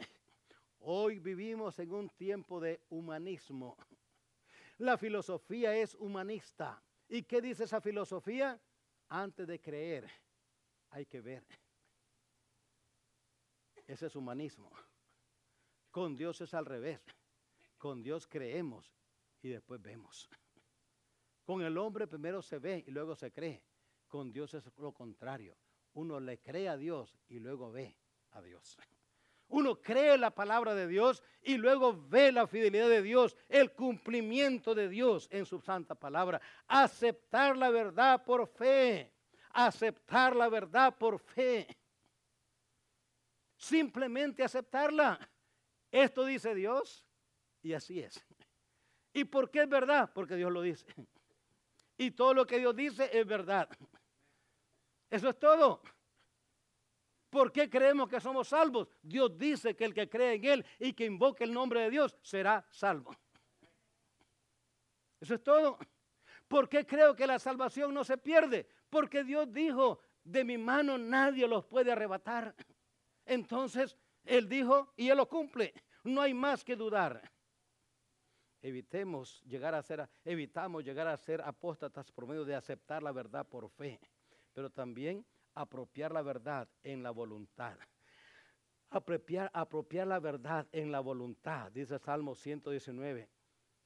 Hoy 0.80 1.18
vivimos 1.18 1.78
en 1.78 1.92
un 1.92 2.08
tiempo 2.10 2.60
de 2.60 2.80
humanismo. 2.90 3.76
La 4.78 4.98
filosofía 4.98 5.74
es 5.76 5.94
humanista. 5.94 6.82
¿Y 7.08 7.22
qué 7.22 7.40
dice 7.40 7.64
esa 7.64 7.80
filosofía? 7.80 8.60
Antes 9.08 9.46
de 9.46 9.60
creer, 9.60 10.10
hay 10.90 11.06
que 11.06 11.20
ver. 11.20 11.44
Ese 13.86 14.06
es 14.06 14.16
humanismo. 14.16 14.70
Con 15.90 16.16
Dios 16.16 16.40
es 16.40 16.52
al 16.54 16.66
revés. 16.66 17.00
Con 17.78 18.02
Dios 18.02 18.26
creemos 18.26 18.92
y 19.42 19.48
después 19.48 19.80
vemos. 19.80 20.28
Con 21.46 21.62
el 21.62 21.78
hombre 21.78 22.08
primero 22.08 22.42
se 22.42 22.58
ve 22.58 22.82
y 22.84 22.90
luego 22.90 23.14
se 23.14 23.30
cree. 23.30 23.62
Con 24.08 24.32
Dios 24.32 24.52
es 24.54 24.68
lo 24.78 24.92
contrario. 24.92 25.56
Uno 25.92 26.18
le 26.18 26.40
cree 26.40 26.68
a 26.68 26.76
Dios 26.76 27.16
y 27.28 27.38
luego 27.38 27.70
ve 27.70 27.96
a 28.32 28.42
Dios. 28.42 28.76
Uno 29.48 29.80
cree 29.80 30.18
la 30.18 30.32
palabra 30.32 30.74
de 30.74 30.88
Dios 30.88 31.22
y 31.40 31.56
luego 31.56 32.04
ve 32.08 32.32
la 32.32 32.48
fidelidad 32.48 32.88
de 32.88 33.00
Dios, 33.00 33.36
el 33.48 33.70
cumplimiento 33.70 34.74
de 34.74 34.88
Dios 34.88 35.28
en 35.30 35.46
su 35.46 35.60
santa 35.60 35.94
palabra. 35.94 36.42
Aceptar 36.66 37.56
la 37.56 37.70
verdad 37.70 38.24
por 38.24 38.48
fe. 38.48 39.14
Aceptar 39.52 40.34
la 40.34 40.48
verdad 40.48 40.98
por 40.98 41.20
fe. 41.20 41.78
Simplemente 43.56 44.42
aceptarla. 44.42 45.16
Esto 45.92 46.24
dice 46.24 46.56
Dios 46.56 47.06
y 47.62 47.72
así 47.72 48.00
es. 48.00 48.20
¿Y 49.12 49.22
por 49.22 49.48
qué 49.48 49.62
es 49.62 49.68
verdad? 49.68 50.10
Porque 50.12 50.34
Dios 50.34 50.50
lo 50.50 50.60
dice. 50.60 50.86
Y 51.98 52.10
todo 52.10 52.34
lo 52.34 52.46
que 52.46 52.58
Dios 52.58 52.74
dice 52.74 53.10
es 53.12 53.26
verdad. 53.26 53.68
Eso 55.10 55.28
es 55.28 55.38
todo. 55.38 55.80
¿Por 57.30 57.52
qué 57.52 57.68
creemos 57.68 58.08
que 58.08 58.20
somos 58.20 58.48
salvos? 58.48 58.88
Dios 59.02 59.36
dice 59.36 59.74
que 59.74 59.84
el 59.84 59.94
que 59.94 60.08
cree 60.08 60.34
en 60.34 60.44
Él 60.44 60.66
y 60.78 60.92
que 60.92 61.04
invoque 61.04 61.44
el 61.44 61.52
nombre 61.52 61.80
de 61.80 61.90
Dios 61.90 62.16
será 62.22 62.64
salvo. 62.70 63.14
Eso 65.20 65.34
es 65.34 65.42
todo. 65.42 65.78
¿Por 66.48 66.68
qué 66.68 66.86
creo 66.86 67.14
que 67.14 67.26
la 67.26 67.38
salvación 67.38 67.92
no 67.92 68.04
se 68.04 68.18
pierde? 68.18 68.68
Porque 68.88 69.24
Dios 69.24 69.52
dijo, 69.52 70.00
de 70.22 70.44
mi 70.44 70.58
mano 70.58 70.98
nadie 70.98 71.48
los 71.48 71.64
puede 71.64 71.92
arrebatar. 71.92 72.54
Entonces, 73.24 73.96
Él 74.24 74.48
dijo 74.48 74.92
y 74.96 75.08
Él 75.08 75.16
lo 75.16 75.28
cumple. 75.28 75.74
No 76.04 76.20
hay 76.20 76.34
más 76.34 76.64
que 76.64 76.76
dudar. 76.76 77.20
Evitemos 78.66 79.44
llegar 79.44 79.76
a 79.76 79.82
ser, 79.84 80.08
evitamos 80.24 80.84
llegar 80.84 81.06
a 81.06 81.16
ser 81.16 81.40
apóstatas 81.40 82.10
por 82.10 82.26
medio 82.26 82.44
de 82.44 82.56
aceptar 82.56 83.00
la 83.00 83.12
verdad 83.12 83.46
por 83.46 83.70
fe, 83.70 84.00
pero 84.52 84.70
también 84.70 85.24
apropiar 85.54 86.10
la 86.10 86.20
verdad 86.20 86.68
en 86.82 87.00
la 87.00 87.12
voluntad. 87.12 87.78
Apropiar, 88.90 89.52
apropiar 89.54 90.08
la 90.08 90.18
verdad 90.18 90.66
en 90.72 90.90
la 90.90 90.98
voluntad, 90.98 91.70
dice 91.70 91.96
Salmo 92.00 92.34
119. 92.34 93.28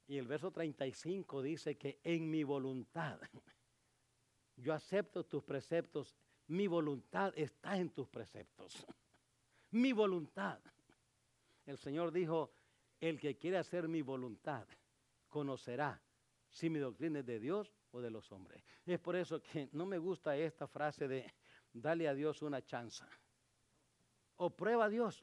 Y 0.09 0.17
el 0.17 0.27
verso 0.27 0.51
35 0.51 1.43
dice 1.43 1.77
que 1.77 2.01
en 2.03 2.31
mi 2.31 2.43
voluntad, 2.43 3.21
yo 4.57 4.73
acepto 4.73 5.27
tus 5.27 5.45
preceptos, 5.45 6.17
mi 6.47 6.67
voluntad 6.67 7.35
está 7.37 7.77
en 7.77 7.91
tus 7.91 8.09
preceptos. 8.09 8.87
Mi 9.73 9.93
voluntad. 9.93 10.59
El 11.67 11.77
Señor 11.77 12.11
dijo, 12.13 12.51
el 13.01 13.19
que 13.19 13.37
quiere 13.37 13.59
hacer 13.59 13.89
mi 13.89 14.03
voluntad 14.03 14.67
conocerá 15.29 16.01
si 16.49 16.69
mi 16.69 16.79
doctrina 16.79 17.21
es 17.21 17.27
de 17.27 17.41
Dios 17.41 17.73
o 17.93 18.01
de 18.01 18.11
los 18.11 18.31
hombres. 18.33 18.63
Es 18.85 18.99
por 18.99 19.17
eso 19.17 19.43
que 19.43 19.69
no 19.73 19.87
me 19.87 19.99
gusta 19.99 20.37
esta 20.37 20.67
frase 20.67 21.09
de 21.09 21.33
dale 21.73 22.09
a 22.09 22.15
Dios 22.15 22.43
una 22.43 22.63
chance. 22.63 23.05
O 24.37 24.51
prueba 24.51 24.87
a 24.87 24.89
Dios. 24.89 25.21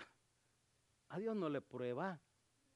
A 1.09 1.19
Dios 1.19 1.35
no 1.35 1.49
le 1.49 1.61
prueba. 1.61 2.19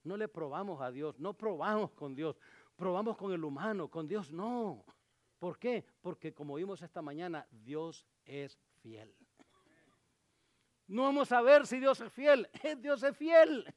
No 0.04 0.18
le 0.18 0.28
probamos 0.28 0.82
a 0.82 0.92
Dios. 0.92 1.20
No 1.20 1.34
probamos 1.34 1.92
con 1.92 2.16
Dios. 2.16 2.40
Probamos 2.76 3.18
con 3.18 3.32
el 3.32 3.44
humano. 3.44 3.90
Con 3.90 4.08
Dios 4.08 4.32
no. 4.32 4.84
¿Por 5.40 5.58
qué? 5.58 5.86
Porque 6.02 6.34
como 6.34 6.56
vimos 6.56 6.82
esta 6.82 7.02
mañana, 7.02 7.48
Dios 7.52 8.06
es 8.26 8.60
fiel. 8.82 9.16
No 10.88 11.04
vamos 11.04 11.32
a 11.32 11.42
ver 11.42 11.66
si 11.66 11.80
Dios 11.80 12.02
es 12.02 12.12
fiel. 12.12 12.50
Dios 12.80 13.02
es 13.04 13.16
fiel. 13.16 13.74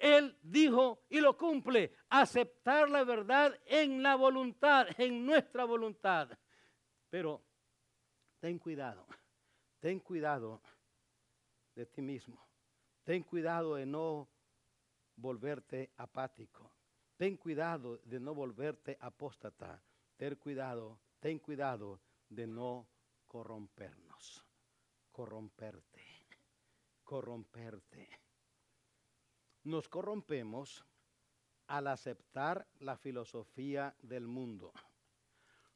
Él 0.00 0.38
dijo 0.42 1.04
y 1.10 1.20
lo 1.20 1.36
cumple. 1.36 1.94
Aceptar 2.08 2.88
la 2.88 3.04
verdad 3.04 3.54
en 3.66 4.02
la 4.02 4.16
voluntad, 4.16 4.88
en 4.98 5.26
nuestra 5.26 5.64
voluntad. 5.64 6.30
Pero 7.10 7.44
ten 8.40 8.58
cuidado, 8.58 9.06
ten 9.78 10.00
cuidado 10.00 10.62
de 11.74 11.84
ti 11.84 12.00
mismo. 12.00 12.48
Ten 13.04 13.22
cuidado 13.24 13.74
de 13.74 13.84
no 13.84 14.28
volverte 15.16 15.92
apático. 15.98 16.72
Ten 17.18 17.36
cuidado 17.36 17.98
de 17.98 18.18
no 18.18 18.34
volverte 18.34 18.96
apóstata. 19.00 19.82
Ten 20.16 20.36
cuidado, 20.36 20.98
ten 21.20 21.38
cuidado 21.38 22.00
de 22.30 22.46
no 22.46 22.88
corrompernos. 23.26 24.46
Corromperte, 25.12 26.26
corromperte. 27.04 28.29
Nos 29.64 29.88
corrompemos 29.88 30.84
al 31.66 31.86
aceptar 31.86 32.66
la 32.78 32.96
filosofía 32.96 33.94
del 34.02 34.26
mundo. 34.26 34.72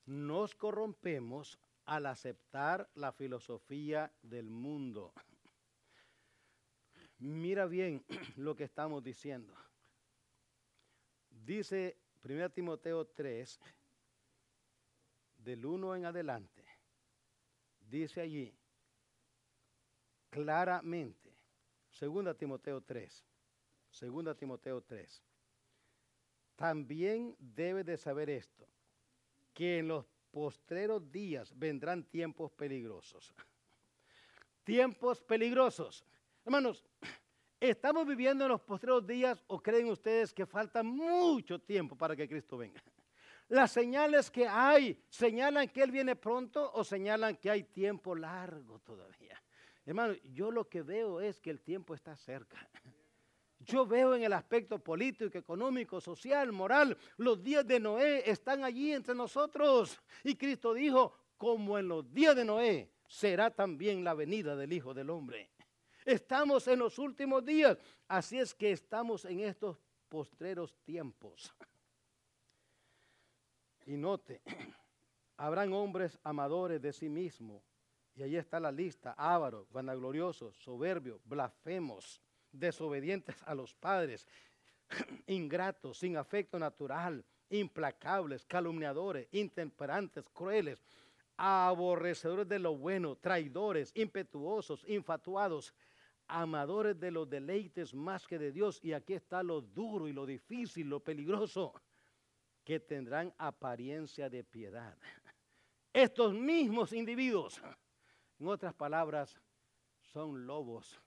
Nos 0.06 0.54
corrompemos 0.54 1.58
al 1.84 2.06
aceptar 2.06 2.90
la 2.94 3.12
filosofía 3.12 4.12
del 4.22 4.50
mundo. 4.50 5.12
Mira 7.18 7.66
bien 7.66 8.04
lo 8.36 8.56
que 8.56 8.64
estamos 8.64 9.02
diciendo. 9.02 9.54
Dice 11.30 11.96
1 12.24 12.50
Timoteo 12.50 13.06
3, 13.06 13.60
del 15.44 15.64
1 15.66 15.96
en 15.96 16.06
adelante, 16.06 16.64
dice 17.80 18.22
allí 18.22 18.52
claramente, 20.30 21.36
2 22.00 22.36
Timoteo 22.36 22.80
3, 22.80 23.24
2 24.00 24.36
Timoteo 24.36 24.82
3, 24.82 25.22
también 26.56 27.36
debe 27.38 27.84
de 27.84 27.96
saber 27.96 28.30
esto, 28.30 28.66
que 29.52 29.78
en 29.78 29.88
los 29.88 30.06
postreros 30.30 31.10
días 31.10 31.56
vendrán 31.56 32.02
tiempos 32.04 32.50
peligrosos. 32.52 33.32
Tiempos 34.64 35.22
peligrosos. 35.22 36.04
Hermanos, 36.44 36.84
¿estamos 37.60 38.06
viviendo 38.06 38.44
en 38.44 38.50
los 38.50 38.60
postreros 38.60 39.06
días 39.06 39.44
o 39.46 39.62
creen 39.62 39.88
ustedes 39.88 40.32
que 40.32 40.46
falta 40.46 40.82
mucho 40.82 41.60
tiempo 41.60 41.96
para 41.96 42.16
que 42.16 42.28
Cristo 42.28 42.56
venga? 42.56 42.82
Las 43.48 43.72
señales 43.72 44.30
que 44.30 44.48
hay, 44.48 44.98
¿señalan 45.08 45.68
que 45.68 45.82
Él 45.82 45.90
viene 45.90 46.16
pronto 46.16 46.72
o 46.72 46.82
señalan 46.82 47.36
que 47.36 47.50
hay 47.50 47.64
tiempo 47.64 48.14
largo 48.14 48.78
todavía? 48.80 49.40
Hermano, 49.84 50.14
yo 50.32 50.50
lo 50.50 50.68
que 50.68 50.82
veo 50.82 51.20
es 51.20 51.40
que 51.40 51.50
el 51.50 51.60
tiempo 51.60 51.94
está 51.94 52.16
cerca. 52.16 52.68
Yo 53.64 53.86
veo 53.86 54.14
en 54.14 54.22
el 54.22 54.32
aspecto 54.32 54.78
político, 54.78 55.38
económico, 55.38 56.00
social, 56.00 56.52
moral, 56.52 56.96
los 57.16 57.42
días 57.42 57.66
de 57.66 57.80
Noé 57.80 58.28
están 58.28 58.62
allí 58.62 58.92
entre 58.92 59.14
nosotros. 59.14 60.00
Y 60.22 60.34
Cristo 60.34 60.74
dijo, 60.74 61.16
como 61.38 61.78
en 61.78 61.88
los 61.88 62.12
días 62.12 62.36
de 62.36 62.44
Noé, 62.44 62.90
será 63.08 63.50
también 63.50 64.04
la 64.04 64.14
venida 64.14 64.54
del 64.54 64.72
Hijo 64.72 64.92
del 64.92 65.08
Hombre. 65.10 65.50
Estamos 66.04 66.68
en 66.68 66.80
los 66.80 66.98
últimos 66.98 67.44
días, 67.44 67.78
así 68.06 68.38
es 68.38 68.54
que 68.54 68.72
estamos 68.72 69.24
en 69.24 69.40
estos 69.40 69.78
postreros 70.10 70.76
tiempos. 70.84 71.54
Y 73.86 73.96
note, 73.96 74.42
habrán 75.38 75.72
hombres 75.72 76.18
amadores 76.22 76.82
de 76.82 76.92
sí 76.92 77.08
mismos, 77.08 77.62
y 78.14 78.22
ahí 78.22 78.36
está 78.36 78.60
la 78.60 78.70
lista, 78.70 79.14
ávaros, 79.16 79.70
vanagloriosos, 79.72 80.54
soberbios, 80.56 81.20
blasfemos 81.24 82.20
desobedientes 82.58 83.36
a 83.44 83.54
los 83.54 83.74
padres, 83.74 84.26
ingratos, 85.26 85.98
sin 85.98 86.16
afecto 86.16 86.58
natural, 86.58 87.24
implacables, 87.50 88.44
calumniadores, 88.44 89.28
intemperantes, 89.32 90.24
crueles, 90.32 90.82
aborrecedores 91.36 92.48
de 92.48 92.58
lo 92.58 92.76
bueno, 92.76 93.16
traidores, 93.16 93.92
impetuosos, 93.94 94.84
infatuados, 94.88 95.74
amadores 96.26 96.98
de 96.98 97.10
los 97.10 97.28
deleites 97.28 97.92
más 97.92 98.26
que 98.26 98.38
de 98.38 98.52
Dios. 98.52 98.80
Y 98.82 98.92
aquí 98.92 99.14
está 99.14 99.42
lo 99.42 99.60
duro 99.60 100.08
y 100.08 100.12
lo 100.12 100.26
difícil, 100.26 100.88
lo 100.88 101.00
peligroso, 101.00 101.74
que 102.64 102.80
tendrán 102.80 103.34
apariencia 103.36 104.30
de 104.30 104.42
piedad. 104.42 104.96
Estos 105.92 106.32
mismos 106.32 106.92
individuos, 106.92 107.60
en 108.38 108.48
otras 108.48 108.74
palabras, 108.74 109.38
son 110.00 110.46
lobos 110.46 111.03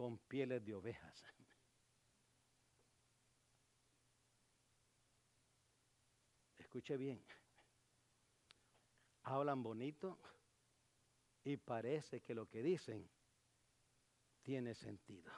con 0.00 0.16
pieles 0.16 0.64
de 0.64 0.74
ovejas. 0.74 1.26
Escuche 6.56 6.96
bien. 6.96 7.22
Hablan 9.24 9.62
bonito 9.62 10.18
y 11.44 11.58
parece 11.58 12.22
que 12.22 12.34
lo 12.34 12.48
que 12.48 12.62
dicen 12.62 13.10
tiene 14.40 14.74
sentido. 14.74 15.30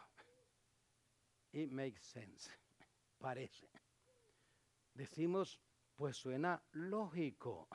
It 1.50 1.72
makes 1.72 2.00
sense. 2.00 2.48
Parece. 3.18 3.68
Decimos, 4.94 5.60
pues 5.96 6.16
suena 6.16 6.62
lógico. 6.70 7.66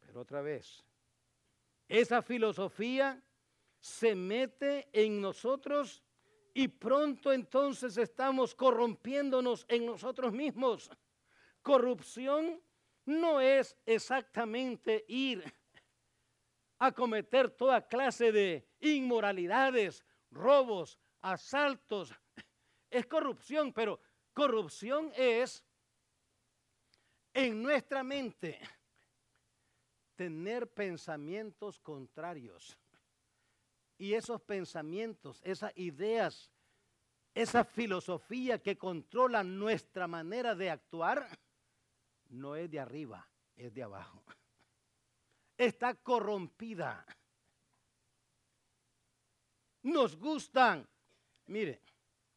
Pero 0.00 0.20
otra 0.20 0.42
vez, 0.42 0.84
esa 1.88 2.20
filosofía 2.20 3.24
se 3.80 4.14
mete 4.14 4.88
en 4.92 5.20
nosotros 5.20 6.02
y 6.52 6.68
pronto 6.68 7.32
entonces 7.32 7.96
estamos 7.96 8.54
corrompiéndonos 8.54 9.64
en 9.68 9.86
nosotros 9.86 10.32
mismos. 10.32 10.90
Corrupción 11.62 12.62
no 13.06 13.40
es 13.40 13.76
exactamente 13.86 15.04
ir 15.08 15.42
a 16.78 16.92
cometer 16.92 17.50
toda 17.50 17.86
clase 17.86 18.32
de 18.32 18.68
inmoralidades, 18.80 20.04
robos, 20.30 20.98
asaltos. 21.20 22.14
Es 22.90 23.06
corrupción, 23.06 23.72
pero 23.72 24.00
corrupción 24.32 25.12
es 25.14 25.64
en 27.34 27.62
nuestra 27.62 28.02
mente 28.02 28.58
tener 30.16 30.72
pensamientos 30.72 31.78
contrarios. 31.78 32.79
Y 34.00 34.14
esos 34.14 34.40
pensamientos, 34.40 35.42
esas 35.44 35.76
ideas, 35.76 36.50
esa 37.34 37.64
filosofía 37.64 38.58
que 38.58 38.78
controla 38.78 39.44
nuestra 39.44 40.06
manera 40.06 40.54
de 40.54 40.70
actuar, 40.70 41.28
no 42.30 42.56
es 42.56 42.70
de 42.70 42.80
arriba, 42.80 43.28
es 43.56 43.74
de 43.74 43.82
abajo. 43.82 44.24
Está 45.58 45.96
corrompida. 45.96 47.04
Nos 49.82 50.16
gustan. 50.16 50.88
Mire, 51.48 51.82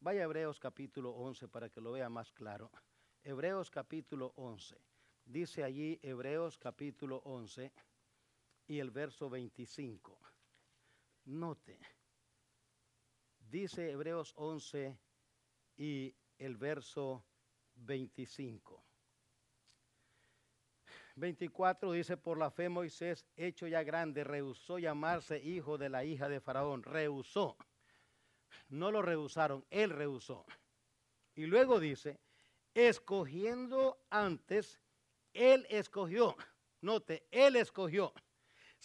vaya 0.00 0.20
a 0.20 0.24
Hebreos 0.24 0.60
capítulo 0.60 1.12
11 1.12 1.48
para 1.48 1.70
que 1.70 1.80
lo 1.80 1.92
vea 1.92 2.10
más 2.10 2.30
claro. 2.30 2.70
Hebreos 3.22 3.70
capítulo 3.70 4.34
11. 4.36 4.76
Dice 5.24 5.64
allí 5.64 5.98
Hebreos 6.02 6.58
capítulo 6.58 7.22
11 7.24 7.72
y 8.66 8.80
el 8.80 8.90
verso 8.90 9.30
25. 9.30 10.33
Note, 11.26 11.78
dice 13.38 13.90
Hebreos 13.90 14.34
11 14.36 14.98
y 15.76 16.14
el 16.38 16.56
verso 16.56 17.24
25. 17.76 18.84
24 21.16 21.92
dice, 21.92 22.16
por 22.16 22.38
la 22.38 22.50
fe 22.50 22.68
Moisés, 22.68 23.24
hecho 23.36 23.66
ya 23.66 23.82
grande, 23.82 24.24
rehusó 24.24 24.78
llamarse 24.78 25.38
hijo 25.38 25.78
de 25.78 25.88
la 25.88 26.04
hija 26.04 26.28
de 26.28 26.40
Faraón. 26.40 26.82
Rehusó. 26.82 27.56
No 28.68 28.90
lo 28.90 29.00
rehusaron, 29.00 29.64
él 29.70 29.90
rehusó. 29.90 30.44
Y 31.34 31.46
luego 31.46 31.80
dice, 31.80 32.20
escogiendo 32.74 33.98
antes, 34.10 34.80
él 35.32 35.66
escogió, 35.70 36.36
note, 36.80 37.26
él 37.30 37.56
escogió 37.56 38.12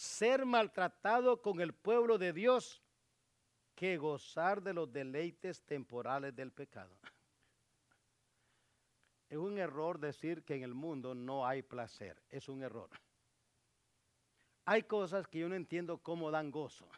ser 0.00 0.46
maltratado 0.46 1.42
con 1.42 1.60
el 1.60 1.74
pueblo 1.74 2.16
de 2.16 2.32
Dios 2.32 2.80
que 3.74 3.98
gozar 3.98 4.62
de 4.62 4.72
los 4.72 4.90
deleites 4.90 5.62
temporales 5.66 6.34
del 6.34 6.52
pecado. 6.52 6.96
Es 9.28 9.36
un 9.36 9.58
error 9.58 10.00
decir 10.00 10.42
que 10.42 10.54
en 10.54 10.62
el 10.62 10.72
mundo 10.72 11.14
no 11.14 11.46
hay 11.46 11.60
placer, 11.60 12.18
es 12.30 12.48
un 12.48 12.62
error. 12.62 12.88
Hay 14.64 14.84
cosas 14.84 15.28
que 15.28 15.40
yo 15.40 15.50
no 15.50 15.54
entiendo 15.54 15.98
cómo 15.98 16.30
dan 16.30 16.50
gozo, 16.50 16.88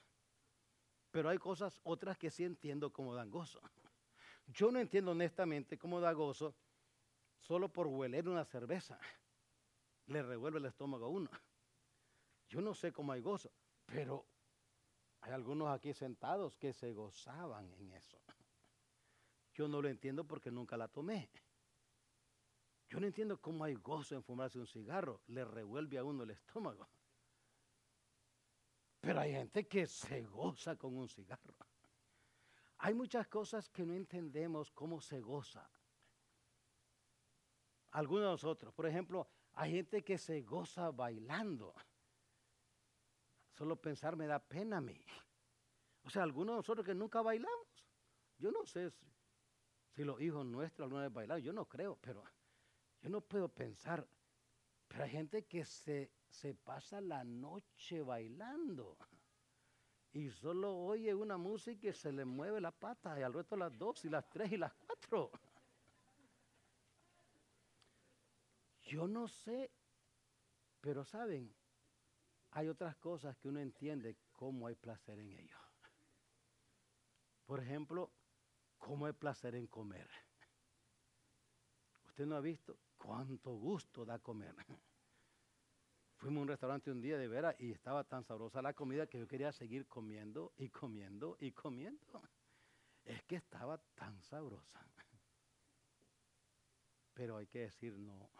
pero 1.11 1.29
hay 1.29 1.38
cosas 1.38 1.81
otras 1.83 2.17
que 2.17 2.31
sí 2.31 2.45
entiendo 2.45 2.93
cómo 2.93 3.17
dan 3.17 3.33
gozo. 3.33 3.61
Yo 4.47 4.71
no 4.71 4.79
entiendo 4.79 5.11
honestamente 5.11 5.77
cómo 5.77 6.01
da 6.01 6.12
gozo 6.12 6.55
solo 7.41 7.69
por 7.69 7.88
hueler 7.88 8.29
una 8.29 8.45
cerveza. 8.45 9.01
Le 10.07 10.23
revuelve 10.23 10.61
el 10.61 10.67
estómago 10.67 11.07
a 11.07 11.09
uno. 11.09 11.31
Yo 12.53 12.61
no 12.61 12.75
sé 12.75 12.93
cómo 12.93 13.12
hay 13.12 13.23
gozo, 13.23 13.51
pero 13.87 14.27
hay 15.23 15.33
algunos 15.33 15.71
aquí 15.71 15.95
sentados 15.95 16.55
que 16.59 16.75
se 16.75 16.93
gozaban 16.93 17.73
en 17.73 17.93
eso. 17.93 18.21
Yo 19.55 19.69
no 19.69 19.81
lo 19.81 19.88
entiendo 19.88 20.27
porque 20.27 20.51
nunca 20.51 20.77
la 20.77 20.87
tomé. 20.87 21.31
Yo 22.91 23.01
no 23.01 23.07
entiendo 23.07 23.41
cómo 23.41 23.65
hay 23.65 23.73
gozo 23.73 24.17
en 24.17 24.23
fumarse 24.23 24.59
un 24.59 24.67
cigarro. 24.67 25.23
Le 25.29 25.47
revuelve 25.47 25.97
a 25.97 26.05
uno 26.05 26.25
el 26.25 26.31
estómago. 26.33 26.87
Pero 29.01 29.21
hay 29.21 29.33
gente 29.33 29.67
que 29.67 29.87
se 29.87 30.23
goza 30.25 30.77
con 30.77 30.95
un 30.95 31.09
cigarro. 31.09 31.55
Hay 32.81 32.93
muchas 32.93 33.29
cosas 33.29 33.71
que 33.71 33.87
no 33.87 33.95
entendemos 33.95 34.71
cómo 34.73 35.01
se 35.01 35.23
goza 35.23 35.67
algunos 37.93 38.25
de 38.25 38.31
nosotros. 38.33 38.75
Por 38.75 38.87
ejemplo, 38.87 39.27
hay 39.55 39.73
gente 39.73 40.05
que 40.05 40.19
se 40.19 40.43
goza 40.43 40.91
bailando. 40.91 41.75
Solo 43.62 43.77
pensar 43.77 44.16
me 44.16 44.27
da 44.27 44.40
pena 44.40 44.79
a 44.79 44.81
mí. 44.81 45.01
O 46.03 46.11
sea, 46.11 46.25
algunos 46.25 46.55
de 46.55 46.57
nosotros 46.57 46.85
que 46.85 46.96
nunca 46.96 47.22
bailamos. 47.22 47.87
Yo 48.37 48.51
no 48.51 48.66
sé 48.66 48.90
si, 49.94 50.03
los 50.03 50.20
hijos 50.20 50.44
nuestros 50.44 50.87
alguna 50.87 51.03
vez 51.03 51.12
bailaron. 51.12 51.44
Yo 51.44 51.53
no 51.53 51.68
creo, 51.68 51.96
pero 52.01 52.25
yo 53.01 53.09
no 53.09 53.20
puedo 53.20 53.48
pensar. 53.48 54.05
Pero 54.88 55.05
hay 55.05 55.11
gente 55.11 55.44
que 55.44 55.64
se, 55.64 56.11
se 56.29 56.55
pasa 56.55 57.01
la 57.01 57.22
noche 57.22 58.03
bailando. 58.03 58.98
Y 60.12 60.29
solo 60.31 60.77
oye 60.77 61.14
una 61.14 61.37
música 61.37 61.87
y 61.87 61.92
se 61.92 62.11
le 62.11 62.25
mueve 62.25 62.61
la 62.61 62.72
pata. 62.72 63.16
Y 63.16 63.22
al 63.22 63.33
resto 63.33 63.55
las 63.55 63.79
dos 63.79 64.05
y 64.05 64.09
las 64.09 64.29
tres 64.29 64.51
y 64.51 64.57
las 64.57 64.72
cuatro. 64.72 65.31
Yo 68.81 69.07
no 69.07 69.29
sé, 69.29 69.70
pero 70.81 71.05
saben, 71.05 71.55
hay 72.53 72.69
otras 72.69 72.97
cosas 72.97 73.37
que 73.38 73.49
uno 73.49 73.61
entiende 73.61 74.17
cómo 74.33 74.67
hay 74.67 74.75
placer 74.75 75.19
en 75.19 75.33
ello. 75.33 75.57
Por 77.47 77.61
ejemplo, 77.61 78.11
cómo 78.79 79.07
hay 79.07 79.12
placer 79.12 79.55
en 79.55 79.67
comer. 79.67 80.09
Usted 82.07 82.27
no 82.27 82.37
ha 82.37 82.41
visto 82.41 82.79
cuánto 82.99 83.53
gusto 83.53 84.05
da 84.05 84.19
comer. 84.19 84.55
Fuimos 86.17 86.41
a 86.41 86.43
un 86.43 86.49
restaurante 86.49 86.91
un 86.91 87.01
día 87.01 87.17
de 87.17 87.27
veras 87.27 87.57
y 87.59 87.73
estaba 87.73 88.05
tan 88.05 88.23
sabrosa 88.23 88.62
la 88.62 88.75
comida 88.75 89.07
que 89.07 89.19
yo 89.19 89.27
quería 89.27 89.51
seguir 89.51 89.87
comiendo 89.87 90.53
y 90.57 90.69
comiendo 90.69 91.37
y 91.41 91.53
comiendo. 91.53 92.23
Es 93.05 93.23
que 93.25 93.37
estaba 93.37 93.79
tan 93.95 94.23
sabrosa. 94.23 94.87
Pero 97.15 97.38
hay 97.38 97.47
que 97.47 97.61
decir 97.61 97.99
no. 97.99 98.31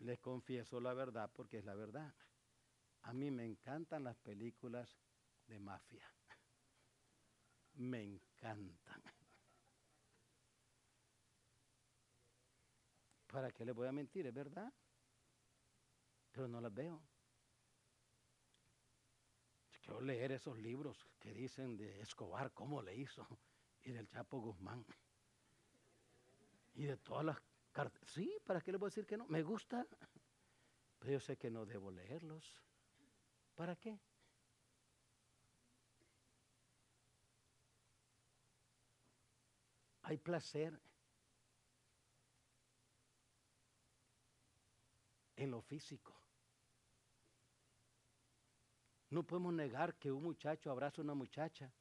Les 0.00 0.18
confieso 0.18 0.80
la 0.80 0.94
verdad 0.94 1.30
porque 1.32 1.58
es 1.58 1.64
la 1.64 1.74
verdad. 1.74 2.14
A 3.02 3.12
mí 3.12 3.30
me 3.30 3.44
encantan 3.44 4.04
las 4.04 4.16
películas 4.16 4.98
de 5.46 5.58
mafia. 5.58 6.06
Me 7.74 8.02
encantan. 8.02 9.02
¿Para 13.26 13.50
qué 13.52 13.64
les 13.64 13.74
voy 13.74 13.88
a 13.88 13.92
mentir? 13.92 14.26
Es 14.26 14.34
verdad. 14.34 14.72
Pero 16.32 16.48
no 16.48 16.60
las 16.60 16.72
veo. 16.72 17.00
Quiero 19.80 20.00
leer 20.00 20.32
esos 20.32 20.58
libros 20.58 21.06
que 21.18 21.32
dicen 21.32 21.76
de 21.76 22.00
Escobar, 22.00 22.52
cómo 22.52 22.82
le 22.82 22.94
hizo, 22.94 23.26
y 23.82 23.92
del 23.92 24.08
Chapo 24.08 24.38
Guzmán, 24.40 24.84
y 26.74 26.84
de 26.84 26.96
todas 26.96 27.24
las 27.24 27.40
Sí, 28.04 28.36
¿para 28.44 28.60
qué 28.60 28.72
le 28.72 28.78
voy 28.78 28.88
a 28.88 28.90
decir 28.90 29.06
que 29.06 29.16
no? 29.16 29.26
Me 29.28 29.42
gusta, 29.42 29.86
pero 30.98 31.12
yo 31.12 31.20
sé 31.20 31.36
que 31.36 31.50
no 31.50 31.64
debo 31.64 31.90
leerlos. 31.90 32.54
¿Para 33.54 33.76
qué? 33.76 33.98
Hay 40.02 40.18
placer 40.18 40.80
en 45.36 45.50
lo 45.50 45.62
físico. 45.62 46.16
No 49.10 49.22
podemos 49.24 49.52
negar 49.52 49.96
que 49.96 50.10
un 50.10 50.22
muchacho 50.22 50.70
abraza 50.70 51.00
a 51.00 51.04
una 51.04 51.14
muchacha 51.14 51.72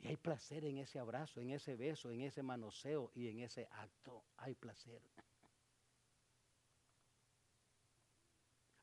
y 0.00 0.08
hay 0.08 0.16
placer 0.16 0.64
en 0.64 0.78
ese 0.78 0.98
abrazo, 0.98 1.40
en 1.40 1.50
ese 1.50 1.74
beso, 1.74 2.10
en 2.10 2.22
ese 2.22 2.42
manoseo 2.42 3.10
y 3.14 3.28
en 3.28 3.40
ese 3.40 3.68
acto. 3.72 4.24
Hay 4.36 4.54
placer. 4.54 5.02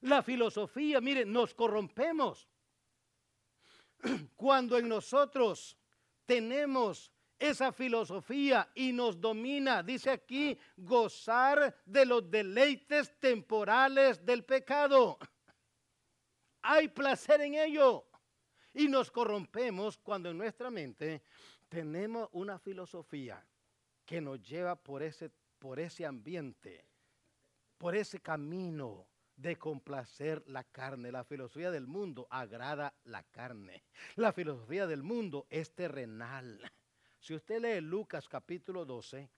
La 0.01 0.21
filosofía, 0.21 0.99
miren, 0.99 1.31
nos 1.31 1.53
corrompemos. 1.53 2.49
Cuando 4.35 4.77
en 4.77 4.89
nosotros 4.89 5.77
tenemos 6.25 7.11
esa 7.39 7.71
filosofía 7.71 8.69
y 8.75 8.91
nos 8.91 9.19
domina, 9.19 9.83
dice 9.83 10.11
aquí, 10.11 10.57
gozar 10.75 11.81
de 11.85 12.05
los 12.05 12.29
deleites 12.29 13.17
temporales 13.19 14.23
del 14.25 14.43
pecado. 14.43 15.17
Hay 16.61 16.89
placer 16.89 17.41
en 17.41 17.55
ello. 17.55 18.05
Y 18.77 18.89
nos 18.89 19.09
corrompemos 19.09 19.97
cuando 19.97 20.29
en 20.29 20.37
nuestra 20.37 20.69
mente 20.69 21.21
tenemos 21.69 22.27
una 22.33 22.59
filosofía 22.59 23.41
que 24.05 24.19
nos 24.19 24.41
lleva 24.41 24.75
por 24.75 25.01
ese, 25.01 25.31
por 25.59 25.79
ese 25.79 26.05
ambiente, 26.05 26.85
por 27.77 27.95
ese 27.95 28.19
camino 28.19 29.07
de 29.37 29.55
complacer 29.55 30.43
la 30.47 30.65
carne. 30.65 31.09
La 31.09 31.23
filosofía 31.23 31.71
del 31.71 31.87
mundo 31.87 32.27
agrada 32.29 32.93
la 33.05 33.23
carne. 33.23 33.85
La 34.17 34.33
filosofía 34.33 34.85
del 34.87 35.03
mundo 35.03 35.47
es 35.49 35.71
terrenal. 35.73 36.59
Si 37.17 37.33
usted 37.33 37.61
lee 37.61 37.79
Lucas 37.79 38.27
capítulo 38.27 38.83
12 38.83 39.29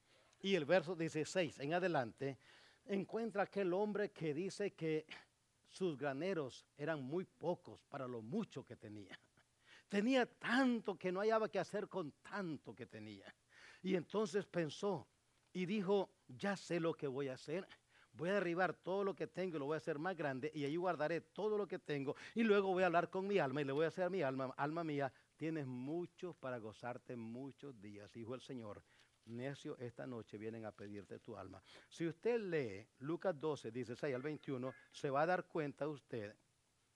y 0.41 0.55
el 0.55 0.65
verso 0.65 0.95
16 0.95 1.59
en 1.59 1.75
adelante, 1.75 2.39
encuentra 2.85 3.43
aquel 3.43 3.71
hombre 3.73 4.09
que 4.09 4.33
dice 4.33 4.73
que 4.73 5.05
sus 5.69 5.95
graneros 5.95 6.65
eran 6.75 7.03
muy 7.03 7.25
pocos 7.25 7.83
para 7.83 8.07
lo 8.07 8.23
mucho 8.23 8.65
que 8.65 8.75
tenía. 8.75 9.17
Tenía 9.89 10.25
tanto 10.25 10.97
que 10.97 11.11
no 11.11 11.21
hallaba 11.21 11.49
que 11.49 11.59
hacer 11.59 11.87
con 11.87 12.11
tanto 12.21 12.75
que 12.75 12.85
tenía. 12.85 13.33
Y 13.81 13.95
entonces 13.95 14.45
pensó 14.45 15.07
y 15.53 15.65
dijo, 15.65 16.09
ya 16.27 16.57
sé 16.57 16.79
lo 16.79 16.93
que 16.93 17.07
voy 17.07 17.29
a 17.29 17.33
hacer. 17.33 17.67
Voy 18.11 18.29
a 18.29 18.33
derribar 18.33 18.73
todo 18.73 19.03
lo 19.03 19.15
que 19.15 19.27
tengo 19.27 19.57
y 19.57 19.59
lo 19.59 19.65
voy 19.65 19.75
a 19.75 19.77
hacer 19.77 19.99
más 19.99 20.17
grande 20.17 20.51
y 20.55 20.65
ahí 20.65 20.75
guardaré 20.75 21.21
todo 21.21 21.55
lo 21.55 21.67
que 21.67 21.77
tengo 21.77 22.15
y 22.33 22.41
luego 22.41 22.69
voy 22.69 22.81
a 22.81 22.87
hablar 22.87 23.11
con 23.11 23.27
mi 23.27 23.37
alma 23.37 23.61
y 23.61 23.65
le 23.65 23.71
voy 23.71 23.83
a 23.83 23.89
decir 23.89 24.03
a 24.03 24.09
mi 24.09 24.23
alma, 24.23 24.51
alma 24.57 24.83
mía, 24.83 25.13
tienes 25.35 25.67
mucho 25.67 26.33
para 26.33 26.57
gozarte 26.57 27.15
muchos 27.15 27.79
días, 27.79 28.11
dijo 28.11 28.33
el 28.33 28.41
Señor. 28.41 28.83
Necio, 29.27 29.77
esta 29.77 30.07
noche 30.07 30.37
vienen 30.37 30.65
a 30.65 30.71
pedirte 30.71 31.19
tu 31.19 31.35
alma. 31.35 31.61
Si 31.89 32.07
usted 32.07 32.39
lee 32.39 32.87
Lucas 32.99 33.37
12, 33.39 33.71
16 33.71 34.15
al 34.15 34.21
21, 34.21 34.73
se 34.91 35.09
va 35.09 35.23
a 35.23 35.25
dar 35.25 35.45
cuenta 35.47 35.87
usted 35.87 36.33